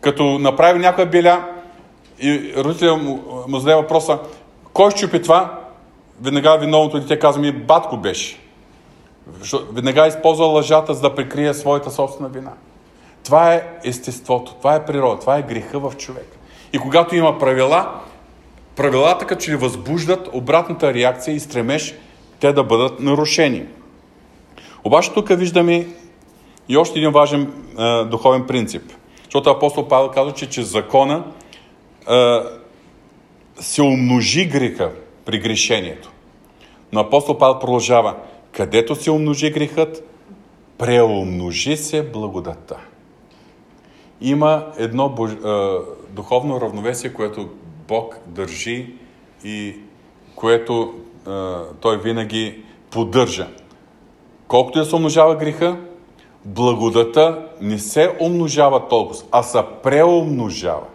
Като 0.00 0.38
направи 0.38 0.78
някоя 0.78 1.06
беля 1.06 1.44
и 2.18 2.52
родителя 2.56 2.96
му, 2.96 3.20
му 3.48 3.58
зададе 3.58 3.82
въпроса, 3.82 4.18
кой 4.72 4.90
щупи 4.90 5.22
това? 5.22 5.58
Веднага 6.20 6.58
виновното 6.58 7.00
дете 7.00 7.18
казва 7.18 7.42
ми, 7.42 7.52
батко 7.52 7.96
беше. 7.96 8.38
Веднага 9.72 10.06
използва 10.06 10.46
лъжата, 10.46 10.94
за 10.94 11.00
да 11.00 11.14
прикрие 11.14 11.54
своята 11.54 11.90
собствена 11.90 12.28
вина. 12.28 12.52
Това 13.24 13.54
е 13.54 13.62
естеството, 13.84 14.54
това 14.54 14.74
е 14.74 14.84
природа, 14.84 15.20
това 15.20 15.38
е 15.38 15.42
греха 15.42 15.78
в 15.78 15.96
човека. 15.96 16.36
И 16.72 16.78
когато 16.78 17.16
има 17.16 17.38
правила, 17.38 18.00
правилата 18.76 19.26
като 19.26 19.42
че 19.42 19.50
ли 19.50 19.56
възбуждат 19.56 20.28
обратната 20.32 20.94
реакция 20.94 21.34
и 21.34 21.40
стремеж 21.40 21.94
те 22.40 22.52
да 22.52 22.64
бъдат 22.64 23.00
нарушени. 23.00 23.66
Обаче 24.84 25.12
тук 25.12 25.28
виждаме 25.28 25.86
и 26.68 26.76
още 26.76 26.98
един 26.98 27.10
важен 27.10 27.52
а, 27.76 28.04
духовен 28.04 28.46
принцип. 28.46 28.82
Защото 29.24 29.50
апостол 29.50 29.88
Павел 29.88 30.10
казва, 30.10 30.32
че 30.32 30.48
чрез 30.48 30.66
закона 30.66 31.24
а, 32.06 32.42
се 33.60 33.82
умножи 33.82 34.46
греха 34.46 34.90
при 35.24 35.38
грешението. 35.38 36.12
Но 36.92 37.00
апостол 37.00 37.38
Павел 37.38 37.58
продължава, 37.58 38.16
където 38.52 38.94
се 38.94 39.10
умножи 39.10 39.50
грехът, 39.50 40.08
преумножи 40.78 41.76
се 41.76 42.10
благодата. 42.10 42.76
Има 44.20 44.66
едно 44.78 45.14
а, 45.44 45.78
духовно 46.12 46.60
равновесие, 46.60 47.12
което 47.12 47.48
Бог 47.88 48.18
държи 48.26 48.94
и 49.44 49.76
което 50.36 50.94
а, 51.26 51.60
Той 51.80 51.98
винаги 51.98 52.64
поддържа. 52.90 53.48
Колкото 54.48 54.78
да 54.78 54.84
се 54.84 54.96
умножава 54.96 55.36
греха, 55.36 55.76
благодата 56.44 57.46
не 57.60 57.78
се 57.78 58.16
умножава 58.20 58.88
толкова, 58.88 59.22
а 59.30 59.42
се 59.42 59.62
преумножава. 59.82 60.86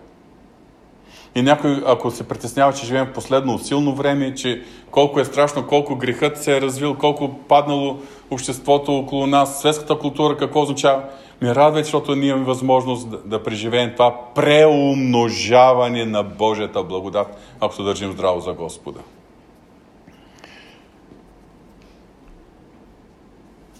И 1.36 1.42
някой, 1.42 1.84
ако 1.86 2.12
се 2.12 2.28
притеснява, 2.28 2.74
че 2.74 2.86
живеем 2.86 3.06
в 3.06 3.14
последно 3.14 3.60
силно 3.60 3.96
време, 3.96 4.36
че 4.36 4.64
колко 4.92 5.20
е 5.20 5.26
страшно, 5.26 5.68
колко 5.68 5.96
грехът 5.96 6.44
се 6.44 6.58
е 6.58 6.62
развил, 6.62 6.96
колко 6.96 7.38
паднало 7.48 7.98
обществото 8.32 8.96
около 8.96 9.28
нас, 9.28 9.60
светската 9.60 10.00
култура, 10.00 10.38
какво 10.38 10.62
означава, 10.62 11.04
ми 11.42 11.56
радва, 11.56 11.84
защото 11.84 12.16
ние 12.16 12.30
имаме 12.30 12.46
възможност 12.46 13.10
да, 13.10 13.18
да 13.18 13.44
преживеем 13.44 13.92
това 13.92 14.16
преумножаване 14.36 16.06
на 16.06 16.24
Божията 16.24 16.84
благодат, 16.84 17.28
ако 17.60 17.76
се 17.76 17.84
държим 17.84 18.12
здраво 18.12 18.40
за 18.40 18.54
Господа. 18.54 19.00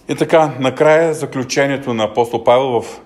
И 0.08 0.14
така, 0.14 0.54
накрая 0.60 1.14
заключението 1.14 1.94
на 1.94 2.04
апостол 2.04 2.44
Павел 2.44 2.80
в 2.80 3.00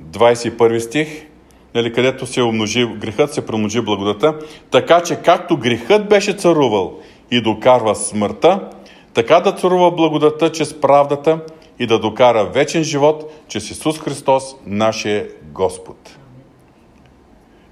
21 0.00 0.78
стих, 0.78 1.26
нали, 1.74 1.92
където 1.92 2.26
се 2.26 2.42
умножи 2.42 2.86
грехът, 2.86 3.34
се 3.34 3.46
промножи 3.46 3.80
благодата, 3.80 4.38
така 4.70 5.02
че 5.02 5.16
както 5.16 5.56
грехът 5.56 6.08
беше 6.08 6.32
царувал 6.32 6.98
и 7.30 7.40
докарва 7.40 7.94
смъртта, 7.94 8.68
така 9.14 9.40
да 9.40 9.52
царува 9.52 9.90
благодата 9.90 10.52
чрез 10.52 10.80
правдата 10.80 11.38
и 11.82 11.86
да 11.86 11.98
докара 11.98 12.44
вечен 12.46 12.84
живот 12.84 13.32
чрез 13.48 13.70
Исус 13.70 13.98
Христос, 13.98 14.56
нашия 14.66 15.28
Господ. 15.42 16.16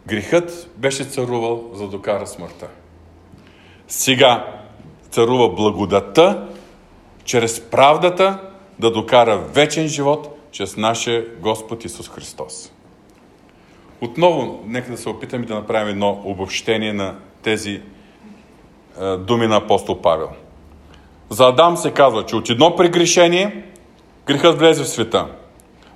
Грехът 0.07 0.70
беше 0.77 1.05
царувал 1.05 1.70
за 1.73 1.85
да 1.85 1.90
докара 1.90 2.27
смъртта. 2.27 2.68
Сега 3.88 4.46
царува 5.11 5.49
благодата 5.49 6.49
чрез 7.25 7.61
правдата 7.61 8.38
да 8.79 8.92
докара 8.92 9.38
вечен 9.38 9.88
живот 9.88 10.38
чрез 10.53 10.77
нашия 10.77 11.25
Господ 11.40 11.85
Исус 11.85 12.09
Христос. 12.09 12.73
Отново, 14.01 14.62
нека 14.66 14.90
да 14.90 14.96
се 14.96 15.09
опитаме 15.09 15.46
да 15.46 15.55
направим 15.55 15.88
едно 15.88 16.23
обобщение 16.25 16.92
на 16.92 17.14
тези 17.42 17.83
е, 19.01 19.16
думи 19.16 19.46
на 19.46 19.57
апостол 19.57 20.01
Павел. 20.01 20.29
За 21.29 21.46
Адам 21.46 21.77
се 21.77 21.90
казва, 21.90 22.27
че 22.27 22.37
от 22.37 22.51
едно 22.51 22.77
прегрешение 22.77 23.70
грехът 24.31 24.59
влезе 24.59 24.83
в 24.83 24.88
света. 24.88 25.27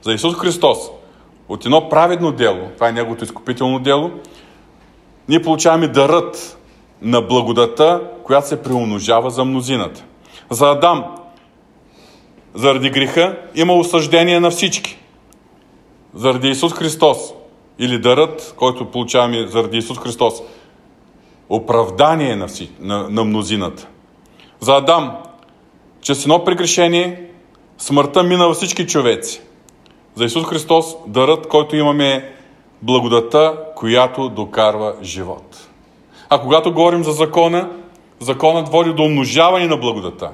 За 0.02 0.12
Исус 0.12 0.34
Христос 0.34 0.78
от 1.48 1.64
едно 1.64 1.88
праведно 1.88 2.32
дело, 2.32 2.68
това 2.74 2.88
е 2.88 2.92
Неговото 2.92 3.24
изкупително 3.24 3.78
дело, 3.78 4.10
ние 5.28 5.42
получаваме 5.42 5.88
дарът 5.88 6.58
на 7.02 7.20
благодата, 7.20 8.02
която 8.24 8.48
се 8.48 8.62
приумножава 8.62 9.30
за 9.30 9.44
мнозината. 9.44 10.04
За 10.50 10.70
Адам 10.70 11.04
заради 12.54 12.90
греха 12.90 13.38
има 13.54 13.74
осъждение 13.74 14.40
на 14.40 14.50
всички. 14.50 14.98
Заради 16.14 16.48
Исус 16.48 16.72
Христос 16.72 17.18
или 17.78 17.98
дарът, 17.98 18.54
който 18.56 18.90
получаваме 18.90 19.46
заради 19.46 19.78
Исус 19.78 19.98
Христос, 19.98 20.34
оправдание 21.48 22.36
на, 22.36 22.46
вси, 22.46 22.70
на, 22.80 23.08
на 23.08 23.24
мнозината. 23.24 23.88
За 24.60 24.72
Адам, 24.72 25.16
чрез 26.00 26.22
едно 26.22 26.44
прегрешение, 26.44 27.33
смъртта 27.78 28.22
мина 28.22 28.52
всички 28.52 28.86
човеци. 28.86 29.40
За 30.14 30.24
Исус 30.24 30.44
Христос, 30.44 30.96
дарът, 31.06 31.48
който 31.48 31.76
имаме 31.76 32.12
е 32.12 32.24
благодата, 32.82 33.58
която 33.76 34.28
докарва 34.28 34.94
живот. 35.02 35.68
А 36.30 36.40
когато 36.40 36.72
говорим 36.72 37.04
за 37.04 37.12
закона, 37.12 37.70
законът 38.20 38.68
води 38.68 38.92
до 38.92 39.02
умножаване 39.02 39.66
на 39.66 39.76
благодата. 39.76 40.30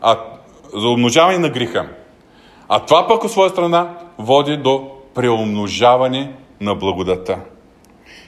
А 0.00 0.18
за 0.74 0.88
умножаване 0.88 1.38
на 1.38 1.48
греха. 1.48 1.88
А 2.68 2.78
това 2.78 3.08
пък 3.08 3.24
от 3.24 3.30
своя 3.30 3.50
страна 3.50 3.98
води 4.18 4.56
до 4.56 4.90
преумножаване 5.14 6.32
на 6.60 6.74
благодата. 6.74 7.38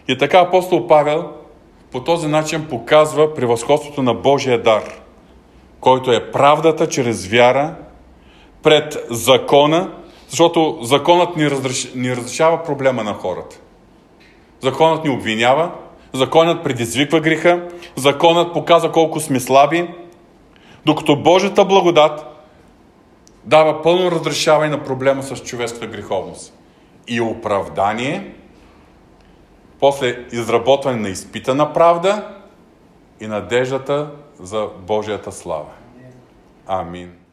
И 0.08 0.18
така 0.18 0.38
апостол 0.38 0.86
Павел 0.86 1.30
по 1.92 2.00
този 2.00 2.28
начин 2.28 2.66
показва 2.70 3.34
превъзходството 3.34 4.02
на 4.02 4.14
Божия 4.14 4.62
дар, 4.62 4.82
който 5.80 6.12
е 6.12 6.30
правдата 6.30 6.88
чрез 6.88 7.26
вяра, 7.26 7.74
пред 8.64 9.06
закона, 9.10 9.90
защото 10.28 10.78
законът 10.82 11.36
ни, 11.36 11.50
разреш... 11.50 11.94
ни 11.94 12.16
разрешава 12.16 12.62
проблема 12.62 13.04
на 13.04 13.14
хората. 13.14 13.56
Законът 14.60 15.04
ни 15.04 15.10
обвинява, 15.10 15.70
законът 16.12 16.64
предизвиква 16.64 17.20
греха, 17.20 17.68
законът 17.96 18.52
показва 18.52 18.92
колко 18.92 19.20
сме 19.20 19.40
слаби, 19.40 19.88
докато 20.86 21.16
Божията 21.16 21.64
благодат 21.64 22.26
дава 23.44 23.82
пълно 23.82 24.10
разрешаване 24.10 24.70
на 24.70 24.84
проблема 24.84 25.22
с 25.22 25.36
човешката 25.36 25.86
греховност. 25.86 26.58
И 27.08 27.20
оправдание, 27.20 28.34
после 29.80 30.26
изработване 30.32 31.00
на 31.00 31.08
изпитана 31.08 31.72
правда 31.72 32.34
и 33.20 33.26
надеждата 33.26 34.10
за 34.40 34.68
Божията 34.86 35.32
слава. 35.32 35.70
Амин. 36.66 37.23